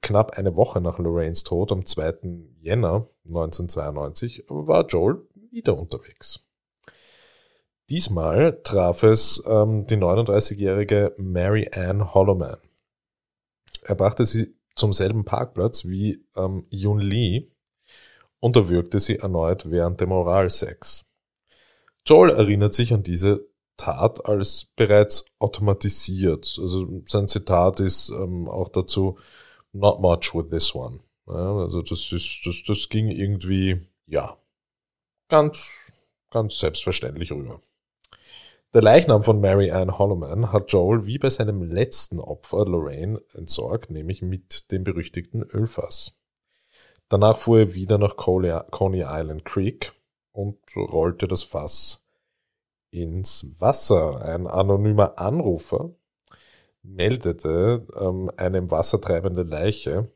[0.02, 2.14] knapp eine Woche nach Lorraines Tod am 2.
[2.60, 6.46] Jänner 1992 war Joel wieder unterwegs.
[7.88, 12.58] Diesmal traf es ähm, die 39-jährige Mary Ann Holloman.
[13.82, 17.50] Er brachte sie zum selben Parkplatz wie ähm, Yun Lee
[18.38, 21.06] und erwürgte sie erneut während dem Oralsex.
[22.06, 23.46] Joel erinnert sich an diese
[23.76, 26.58] Tat als bereits automatisiert.
[26.60, 29.18] Also sein Zitat ist ähm, auch dazu,
[29.72, 31.00] not much with this one.
[31.26, 34.36] Ja, also das ist, das, das ging irgendwie, ja,
[35.28, 35.68] ganz,
[36.30, 37.60] ganz selbstverständlich rüber.
[38.72, 43.90] Der Leichnam von Mary Ann Holloman hat Joel wie bei seinem letzten Opfer Lorraine entsorgt,
[43.90, 46.16] nämlich mit dem berüchtigten Ölfass.
[47.08, 49.92] Danach fuhr er wieder nach Coney Island Creek
[50.30, 52.06] und rollte das Fass
[52.90, 54.22] ins Wasser.
[54.22, 55.90] Ein anonymer Anrufer
[56.82, 60.10] meldete ähm, eine im Wasser treibende Leiche,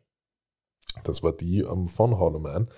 [1.03, 2.69] das war die ähm, von Holloman,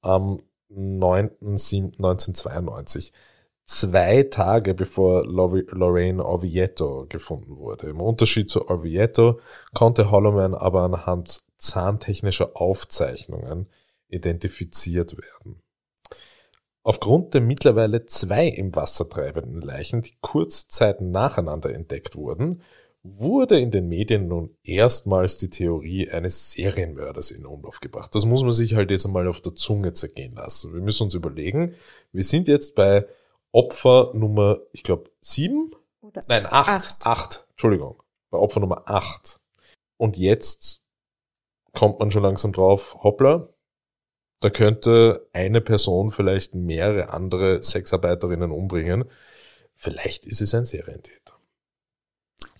[0.00, 0.40] am
[0.70, 3.10] 9.7.1992.
[3.64, 7.88] zwei Tage bevor Lorraine Orvieto gefunden wurde.
[7.88, 9.38] Im Unterschied zu Orvieto
[9.74, 13.68] konnte Holloman aber anhand zahntechnischer Aufzeichnungen
[14.08, 15.62] identifiziert werden.
[16.82, 22.62] Aufgrund der mittlerweile zwei im Wasser treibenden Leichen, die kurze Zeit nacheinander entdeckt wurden,
[23.18, 28.14] wurde in den Medien nun erstmals die Theorie eines Serienmörders in Umlauf gebracht.
[28.14, 30.74] Das muss man sich halt jetzt einmal auf der Zunge zergehen lassen.
[30.74, 31.74] Wir müssen uns überlegen,
[32.12, 33.06] wir sind jetzt bei
[33.52, 35.70] Opfer Nummer, ich glaube, sieben?
[36.00, 36.68] Oder Nein, acht.
[36.68, 37.06] acht.
[37.06, 37.46] Acht.
[37.50, 38.02] Entschuldigung.
[38.30, 39.40] Bei Opfer Nummer acht.
[39.96, 40.82] Und jetzt
[41.72, 43.48] kommt man schon langsam drauf, hoppla,
[44.40, 49.04] da könnte eine Person vielleicht mehrere andere Sexarbeiterinnen umbringen.
[49.74, 51.35] Vielleicht ist es ein Serientäter.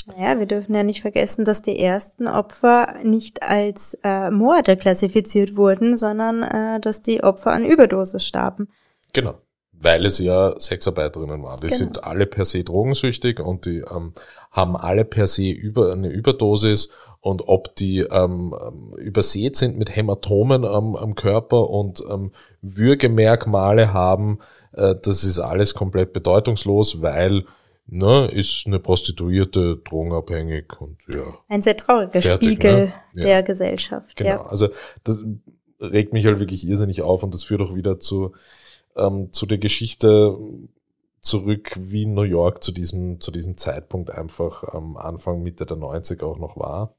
[0.07, 5.57] Naja, wir dürfen ja nicht vergessen, dass die ersten Opfer nicht als äh, Morde klassifiziert
[5.57, 8.69] wurden, sondern äh, dass die Opfer an Überdosis starben.
[9.13, 9.35] Genau.
[9.73, 11.59] Weil es ja Sexarbeiterinnen waren.
[11.61, 11.77] Die genau.
[11.79, 14.13] sind alle per se drogensüchtig und die ähm,
[14.51, 16.91] haben alle per se über eine Überdosis
[17.21, 18.55] und ob die ähm,
[18.97, 22.31] übersät sind mit Hämatomen am, am Körper und ähm,
[22.63, 24.39] Würgemerkmale haben,
[24.73, 27.45] äh, das ist alles komplett bedeutungslos, weil
[27.87, 31.23] ne, ist eine Prostituierte, drogenabhängig und ja.
[31.49, 33.23] Ein sehr trauriger fertig, Spiegel ne?
[33.23, 34.17] der Gesellschaft.
[34.17, 34.47] Genau, ja.
[34.47, 34.69] also
[35.05, 35.23] das
[35.81, 38.33] regt mich halt wirklich irrsinnig auf und das führt auch wieder zu,
[38.97, 40.37] ähm, zu der Geschichte
[41.21, 46.25] zurück, wie New York zu diesem, zu diesem Zeitpunkt einfach am Anfang, Mitte der 90er
[46.25, 46.95] auch noch war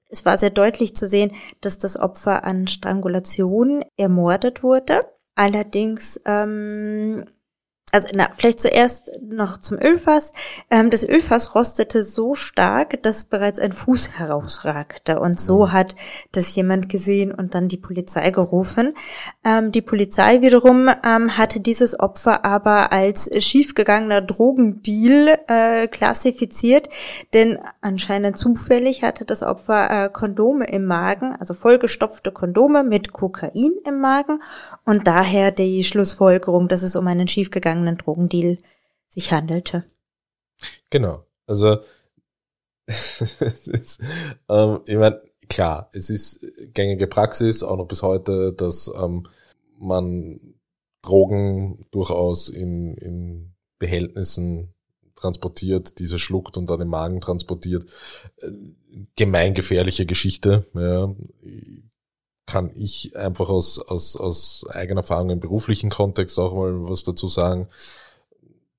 [0.08, 4.98] Es war sehr deutlich zu sehen, dass das Opfer an Strangulation ermordet wurde.
[5.36, 7.24] Allerdings ähm,
[7.92, 10.32] also na, vielleicht zuerst noch zum Ölfass.
[10.70, 15.18] Ähm, das Ölfass rostete so stark, dass bereits ein Fuß herausragte.
[15.18, 15.72] Und so mhm.
[15.72, 15.94] hat
[16.32, 18.94] das jemand gesehen und dann die Polizei gerufen.
[19.44, 26.88] Ähm, die Polizei wiederum ähm, hatte dieses Opfer aber als schiefgegangener Drogendeal äh, klassifiziert,
[27.34, 33.72] denn anscheinend zufällig hatte das Opfer äh, Kondome im Magen, also vollgestopfte Kondome mit Kokain
[33.86, 34.40] im Magen
[34.84, 38.56] und daher die Schlussfolgerung, dass es um einen schiefgegangenen schiefgegangenen Drogendeal
[39.08, 39.84] sich handelte.
[40.90, 41.24] Genau.
[41.46, 41.78] Also
[42.86, 44.02] ist,
[44.48, 49.26] ähm, ich meine, klar, es ist gängige Praxis, auch noch bis heute, dass ähm,
[49.78, 50.38] man
[51.02, 54.74] Drogen durchaus in, in Behältnissen
[55.14, 57.86] transportiert, diese schluckt und dann im Magen transportiert.
[58.38, 58.50] Äh,
[59.16, 60.66] gemeingefährliche Geschichte.
[60.74, 61.14] Ja.
[62.50, 67.28] Kann ich einfach aus, aus, aus eigener Erfahrung im beruflichen Kontext auch mal was dazu
[67.28, 67.68] sagen,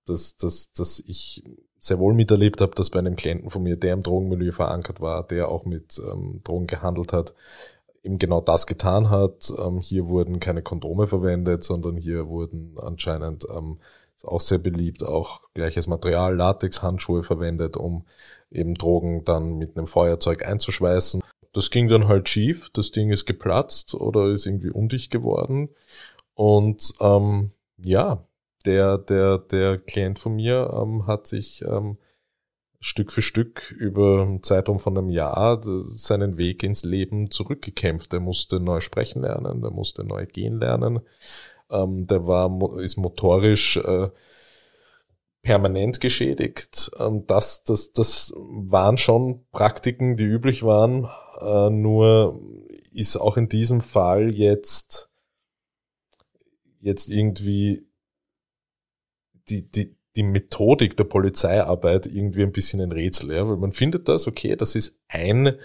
[0.05, 1.45] dass, dass, dass ich
[1.79, 5.25] sehr wohl miterlebt habe, dass bei einem Klienten von mir, der im Drogenmilieu verankert war,
[5.25, 7.33] der auch mit ähm, Drogen gehandelt hat,
[8.03, 9.53] eben genau das getan hat.
[9.57, 13.79] Ähm, hier wurden keine Kondome verwendet, sondern hier wurden anscheinend ähm,
[14.23, 18.03] auch sehr beliebt, auch gleiches Material, Latex-Handschuhe verwendet, um
[18.51, 21.20] eben Drogen dann mit einem Feuerzeug einzuschweißen
[21.53, 25.69] das ging dann halt schief, das Ding ist geplatzt oder ist irgendwie undicht geworden.
[26.33, 28.25] Und ähm, ja,
[28.65, 31.97] der, der, der Klient von mir ähm, hat sich ähm,
[32.79, 38.11] Stück für Stück über einen Zeitraum von einem Jahr seinen Weg ins Leben zurückgekämpft.
[38.13, 41.01] Er musste neu sprechen lernen, er musste neu gehen lernen.
[41.69, 44.09] Ähm, der war, ist motorisch äh,
[45.41, 46.91] permanent geschädigt.
[46.99, 52.39] Ähm, das, das, das waren schon Praktiken, die üblich waren, äh, nur
[52.93, 55.09] ist auch in diesem Fall jetzt,
[56.79, 57.87] jetzt irgendwie
[59.49, 64.07] die, die, die Methodik der Polizeiarbeit irgendwie ein bisschen ein Rätsel, ja, weil man findet
[64.07, 65.57] das, okay, das ist ein,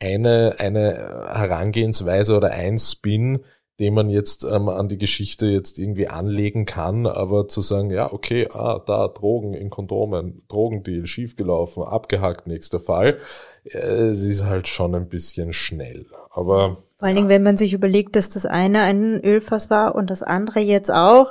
[0.00, 3.44] eine, eine Herangehensweise oder ein Spin,
[3.78, 8.12] den man jetzt ähm, an die Geschichte jetzt irgendwie anlegen kann, aber zu sagen, ja,
[8.12, 13.18] okay, ah, da Drogen in Kondomen, Drogendeal, schiefgelaufen, abgehakt, nächster Fall,
[13.64, 16.06] äh, es ist halt schon ein bisschen schnell.
[16.30, 20.10] Aber vor allen Dingen, wenn man sich überlegt, dass das eine ein Ölfass war und
[20.10, 21.30] das andere jetzt auch,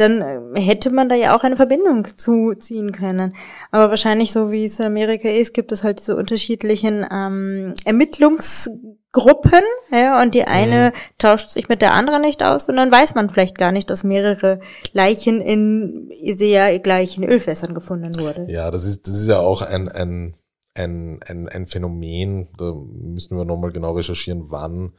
[0.00, 3.34] dann äh, hätte man da ja auch eine Verbindung zuziehen können.
[3.70, 9.62] Aber wahrscheinlich, so wie es in Amerika ist, gibt es halt diese unterschiedlichen ähm, Ermittlungsgruppen,
[9.92, 10.98] ja, und die eine mhm.
[11.18, 14.04] tauscht sich mit der anderen nicht aus und dann weiß man vielleicht gar nicht, dass
[14.04, 14.60] mehrere
[14.92, 18.46] Leichen in sehr gleichen Ölfässern gefunden wurde.
[18.50, 20.34] Ja, das ist, das ist ja auch ein, ein
[20.74, 24.92] ein, ein, ein Phänomen, da müssen wir nochmal genau recherchieren, wann,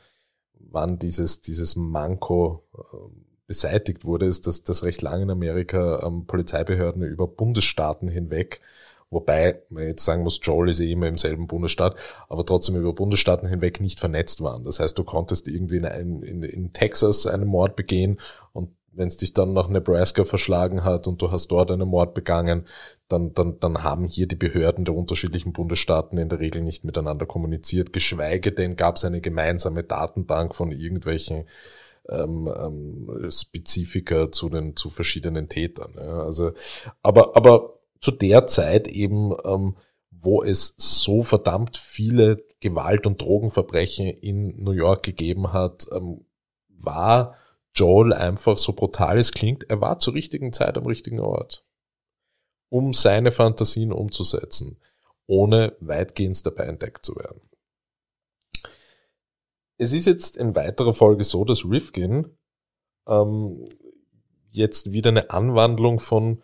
[0.54, 3.21] wann dieses, dieses Manko äh,
[3.52, 8.62] beseitigt wurde, ist, dass, dass recht lange in Amerika ähm, Polizeibehörden über Bundesstaaten hinweg,
[9.10, 12.00] wobei man jetzt sagen muss, Joel ist eh immer im selben Bundesstaat,
[12.30, 14.64] aber trotzdem über Bundesstaaten hinweg nicht vernetzt waren.
[14.64, 18.22] Das heißt, du konntest irgendwie in, in, in Texas einen Mord begehen
[18.54, 22.14] und wenn es dich dann nach Nebraska verschlagen hat und du hast dort einen Mord
[22.14, 22.66] begangen,
[23.10, 27.26] dann, dann, dann haben hier die Behörden der unterschiedlichen Bundesstaaten in der Regel nicht miteinander
[27.26, 31.46] kommuniziert, geschweige denn gab es eine gemeinsame Datenbank von irgendwelchen
[32.10, 35.94] ähm, ähm, Spezifika zu den zu verschiedenen Tätern.
[35.96, 36.24] Ja.
[36.24, 36.52] Also,
[37.02, 39.78] aber aber zu der Zeit eben, ähm,
[40.10, 46.26] wo es so verdammt viele Gewalt- und Drogenverbrechen in New York gegeben hat, ähm,
[46.70, 47.36] war
[47.74, 51.66] Joel einfach so brutal es klingt, er war zur richtigen Zeit am richtigen Ort,
[52.70, 54.78] um seine Fantasien umzusetzen,
[55.26, 57.42] ohne weitgehend dabei entdeckt zu werden.
[59.82, 62.28] Es ist jetzt in weiterer Folge so, dass Rifkin
[63.08, 63.66] ähm,
[64.52, 66.44] jetzt wieder eine Anwandlung von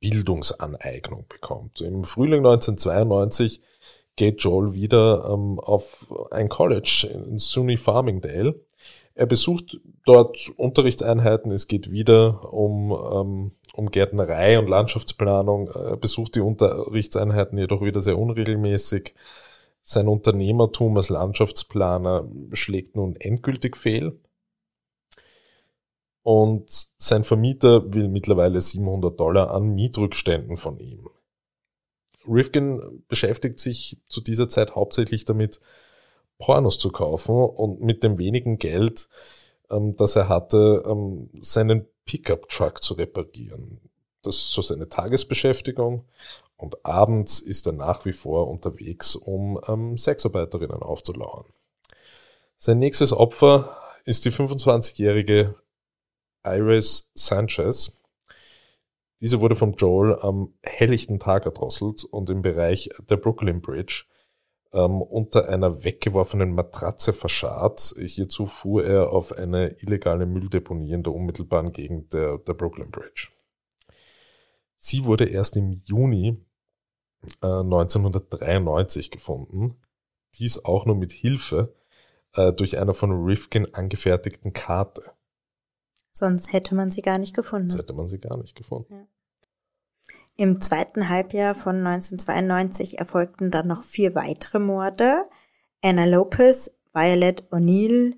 [0.00, 1.82] Bildungsaneignung bekommt.
[1.82, 3.60] Im Frühling 1992
[4.16, 8.58] geht Joel wieder ähm, auf ein College in SUNY Farmingdale
[9.18, 11.50] er besucht dort Unterrichtseinheiten.
[11.50, 15.68] Es geht wieder um, ähm, um Gärtnerei und Landschaftsplanung.
[15.70, 19.14] Er besucht die Unterrichtseinheiten jedoch wieder sehr unregelmäßig.
[19.90, 24.20] Sein Unternehmertum als Landschaftsplaner schlägt nun endgültig fehl.
[26.22, 26.68] Und
[26.98, 31.08] sein Vermieter will mittlerweile 700 Dollar an Mietrückständen von ihm.
[32.28, 35.58] Rifkin beschäftigt sich zu dieser Zeit hauptsächlich damit,
[36.36, 39.08] Pornos zu kaufen und mit dem wenigen Geld,
[39.70, 43.80] ähm, das er hatte, ähm, seinen Pickup-Truck zu reparieren.
[44.28, 46.04] Das ist so seine Tagesbeschäftigung.
[46.58, 51.46] Und abends ist er nach wie vor unterwegs, um ähm, Sexarbeiterinnen aufzulauern.
[52.58, 55.54] Sein nächstes Opfer ist die 25-jährige
[56.44, 58.02] Iris Sanchez.
[59.20, 64.04] Diese wurde von Joel am helllichten Tag erdrosselt und im Bereich der Brooklyn Bridge
[64.74, 67.94] ähm, unter einer weggeworfenen Matratze verscharrt.
[67.98, 73.28] Hierzu fuhr er auf eine illegale Mülldeponie in der unmittelbaren Gegend der, der Brooklyn Bridge.
[74.78, 76.40] Sie wurde erst im Juni
[77.42, 79.76] äh, 1993 gefunden.
[80.38, 81.74] Dies auch nur mit Hilfe
[82.32, 85.02] äh, durch einer von Rifkin angefertigten Karte.
[86.12, 87.68] Sonst hätte man sie gar nicht gefunden.
[87.68, 88.94] Sonst hätte man sie gar nicht gefunden.
[88.94, 89.06] Ja.
[90.36, 95.28] Im zweiten Halbjahr von 1992 erfolgten dann noch vier weitere Morde.
[95.82, 98.16] Anna Lopez, Violet O'Neill,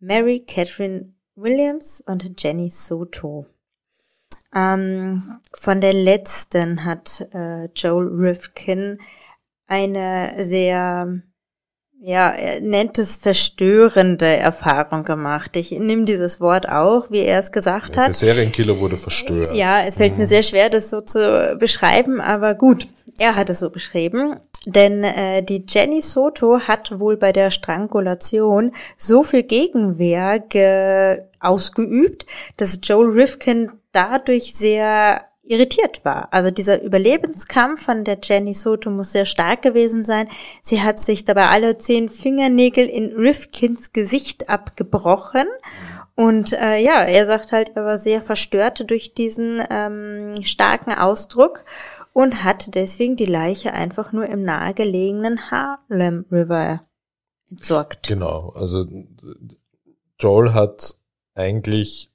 [0.00, 3.46] Mary Catherine Williams und Jenny Soto.
[4.54, 8.98] Ähm, von der letzten hat äh, Joel Rifkin
[9.66, 11.22] eine sehr
[12.02, 15.54] ja, er nennt es verstörende Erfahrung gemacht.
[15.56, 18.06] Ich nehme dieses Wort auch, wie er es gesagt hat.
[18.06, 19.54] Der Serienkiller wurde verstört.
[19.54, 20.20] Ja, es fällt mhm.
[20.20, 22.88] mir sehr schwer, das so zu beschreiben, aber gut,
[23.18, 24.36] er hat es so beschrieben.
[24.64, 30.42] Denn äh, die Jenny Soto hat wohl bei der Strangulation so viel Gegenwehr
[31.38, 32.24] ausgeübt,
[32.56, 36.32] dass Joel Rifkin dadurch sehr irritiert war.
[36.32, 40.28] Also dieser Überlebenskampf von der Jenny Soto muss sehr stark gewesen sein.
[40.62, 45.46] Sie hat sich dabei alle zehn Fingernägel in Rifkins Gesicht abgebrochen.
[46.14, 51.64] Und äh, ja, er sagt halt, er war sehr verstört durch diesen ähm, starken Ausdruck
[52.12, 56.86] und hat deswegen die Leiche einfach nur im nahegelegenen Harlem River
[57.50, 58.06] entsorgt.
[58.06, 58.86] Genau, also
[60.18, 60.96] Joel hat
[61.34, 62.12] eigentlich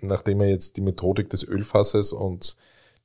[0.00, 2.56] nachdem er jetzt die Methodik des Ölfasses und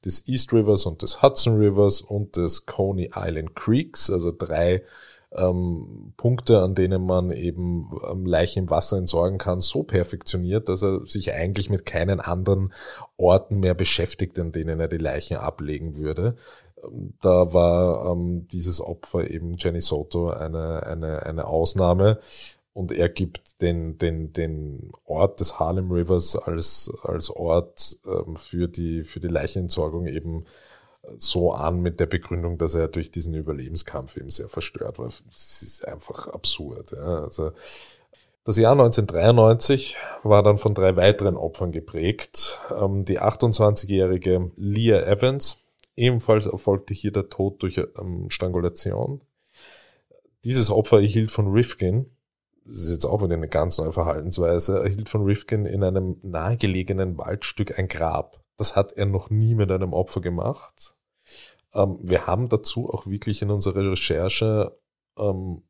[0.06, 4.84] des East Rivers und des Hudson Rivers und des Coney Island Creeks, also drei
[5.32, 10.82] ähm, Punkte, an denen man eben ähm, Leichen im Wasser entsorgen kann, so perfektioniert, dass
[10.82, 12.74] er sich eigentlich mit keinen anderen
[13.18, 16.36] Orten mehr beschäftigt, an denen er die Leichen ablegen würde.
[16.84, 22.20] Ähm, da war ähm, dieses Opfer eben Jenny Soto eine, eine, eine Ausnahme
[22.74, 28.68] und er gibt den, den, den Ort des Harlem Rivers als, als Ort ähm, für,
[28.68, 30.46] die, für die Leichenentsorgung eben
[31.18, 35.08] so an mit der Begründung, dass er durch diesen Überlebenskampf eben sehr verstört war.
[35.08, 36.92] Es ist einfach absurd.
[36.92, 37.24] Ja.
[37.24, 37.52] Also
[38.44, 42.60] das Jahr 1993 war dann von drei weiteren Opfern geprägt.
[42.76, 45.64] Ähm, die 28-jährige Leah Evans,
[45.96, 49.22] ebenfalls erfolgte hier der Tod durch ähm, Strangulation.
[50.44, 52.06] Dieses Opfer erhielt von Rifkin,
[52.70, 57.18] das ist jetzt auch wieder eine ganz neue Verhaltensweise, erhielt von Rifkin in einem nahegelegenen
[57.18, 58.44] Waldstück ein Grab.
[58.58, 60.96] Das hat er noch nie mit einem Opfer gemacht.
[61.74, 64.80] Ähm, wir haben dazu auch wirklich in unserer Recherche
[65.18, 65.64] ähm,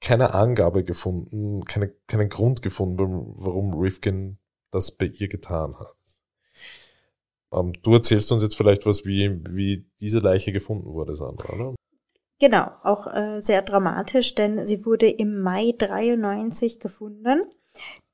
[0.00, 4.38] keine Angabe gefunden, keine, keinen Grund gefunden, warum Rifkin
[4.70, 5.96] das bei ihr getan hat.
[7.52, 11.74] Ähm, du erzählst uns jetzt vielleicht was, wie, wie diese Leiche gefunden wurde, Sandra, oder?
[12.42, 17.40] Genau, auch äh, sehr dramatisch, denn sie wurde im Mai 93 gefunden.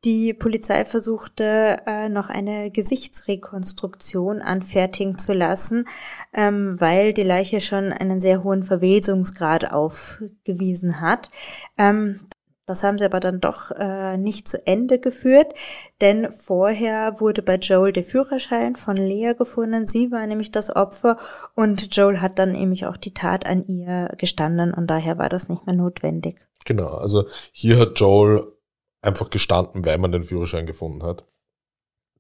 [0.05, 5.87] Die Polizei versuchte äh, noch eine Gesichtsrekonstruktion anfertigen zu lassen,
[6.35, 11.31] ähm, weil die Leiche schon einen sehr hohen Verwesungsgrad aufgewiesen hat.
[11.79, 12.21] Ähm,
[12.69, 15.53] das haben sie aber dann doch äh, nicht zu Ende geführt,
[16.01, 19.85] denn vorher wurde bei Joel der Führerschein von Lea gefunden.
[19.85, 21.19] Sie war nämlich das Opfer
[21.55, 25.49] und Joel hat dann nämlich auch die Tat an ihr gestanden und daher war das
[25.49, 26.37] nicht mehr notwendig.
[26.65, 28.53] Genau, also hier hat Joel
[29.01, 31.25] einfach gestanden, weil man den Führerschein gefunden hat.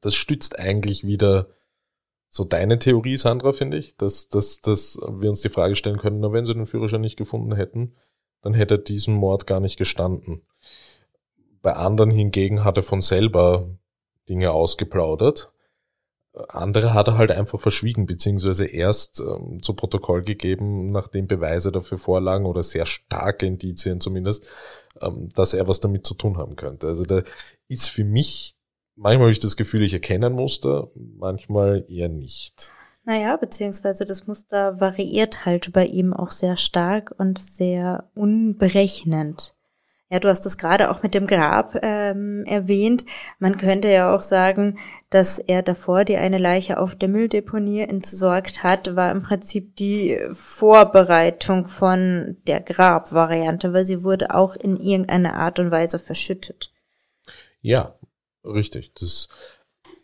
[0.01, 1.49] Das stützt eigentlich wieder
[2.28, 6.20] so deine Theorie, Sandra, finde ich, dass, dass, dass wir uns die Frage stellen können,
[6.20, 7.94] na, wenn sie den Führerschein nicht gefunden hätten,
[8.43, 10.43] dann hätte er diesen Mord gar nicht gestanden.
[11.62, 13.68] Bei anderen hingegen hat er von selber
[14.28, 15.53] Dinge ausgeplaudert.
[16.49, 21.99] Andere hat er halt einfach verschwiegen, beziehungsweise erst ähm, zu Protokoll gegeben, nachdem Beweise dafür
[21.99, 24.47] vorlagen oder sehr starke Indizien zumindest,
[25.01, 26.86] ähm, dass er was damit zu tun haben könnte.
[26.86, 27.22] Also da
[27.66, 28.55] ist für mich,
[28.95, 32.70] manchmal habe ich das Gefühl, ich erkenne ein Muster, manchmal eher nicht.
[33.09, 39.56] Naja, beziehungsweise das Muster variiert halt bei ihm auch sehr stark und sehr unberechnend.
[40.11, 43.06] Ja, du hast das gerade auch mit dem Grab ähm, erwähnt.
[43.38, 44.78] Man könnte ja auch sagen,
[45.09, 50.18] dass er davor die eine Leiche auf der Mülldeponie entsorgt hat, war im Prinzip die
[50.32, 56.74] Vorbereitung von der Grabvariante, weil sie wurde auch in irgendeiner Art und Weise verschüttet.
[57.62, 57.94] Ja,
[58.44, 58.92] richtig.
[58.96, 59.30] Das,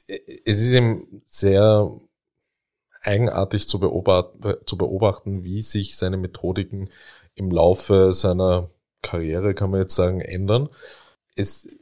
[0.07, 1.91] es ist eben sehr
[3.05, 6.91] eigenartig zu beobachten, zu beobachten, wie sich seine Methodiken
[7.35, 8.69] im Laufe seiner
[9.03, 10.69] Karriere, kann man jetzt sagen, ändern.
[11.37, 11.79] Es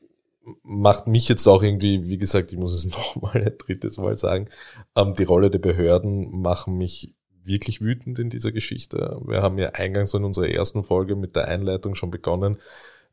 [0.62, 4.48] macht mich jetzt auch irgendwie, wie gesagt, ich muss es nochmal ein drittes Mal sagen,
[4.96, 7.14] ähm, die Rolle der Behörden machen mich
[7.44, 9.20] wirklich wütend in dieser Geschichte.
[9.24, 12.58] Wir haben ja eingangs in unserer ersten Folge mit der Einleitung schon begonnen,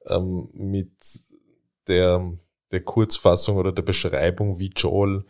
[0.05, 0.91] ähm, mit
[1.87, 2.31] der,
[2.71, 5.25] der Kurzfassung oder der Beschreibung, wie Joel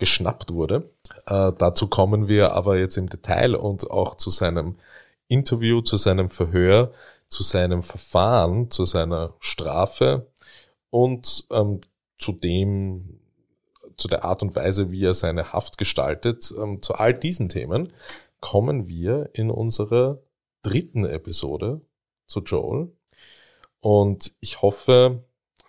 [0.00, 0.90] geschnappt wurde.
[1.26, 4.76] Äh, dazu kommen wir aber jetzt im Detail und auch zu seinem
[5.28, 6.90] Interview, zu seinem Verhör,
[7.28, 10.26] zu seinem Verfahren, zu seiner Strafe
[10.88, 11.80] und ähm,
[12.18, 13.20] zu dem,
[13.96, 16.52] zu der Art und Weise, wie er seine Haft gestaltet.
[16.58, 17.92] Ähm, zu all diesen Themen
[18.40, 20.18] kommen wir in unserer
[20.62, 21.82] dritten Episode
[22.26, 22.90] zu Joel.
[23.80, 25.24] Und ich hoffe,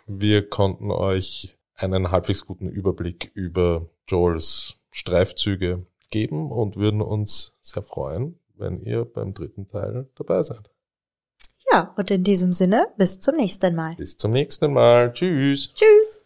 [0.08, 7.84] wir konnten euch einen halbwegs guten Überblick über Joels Streifzüge geben und würden uns sehr
[7.84, 10.70] freuen, wenn ihr beim dritten Teil dabei seid.
[11.72, 13.96] Ja, und in diesem Sinne, bis zum nächsten Mal.
[13.96, 15.14] Bis zum nächsten Mal.
[15.14, 15.74] Tschüss.
[15.74, 16.22] Tschüss.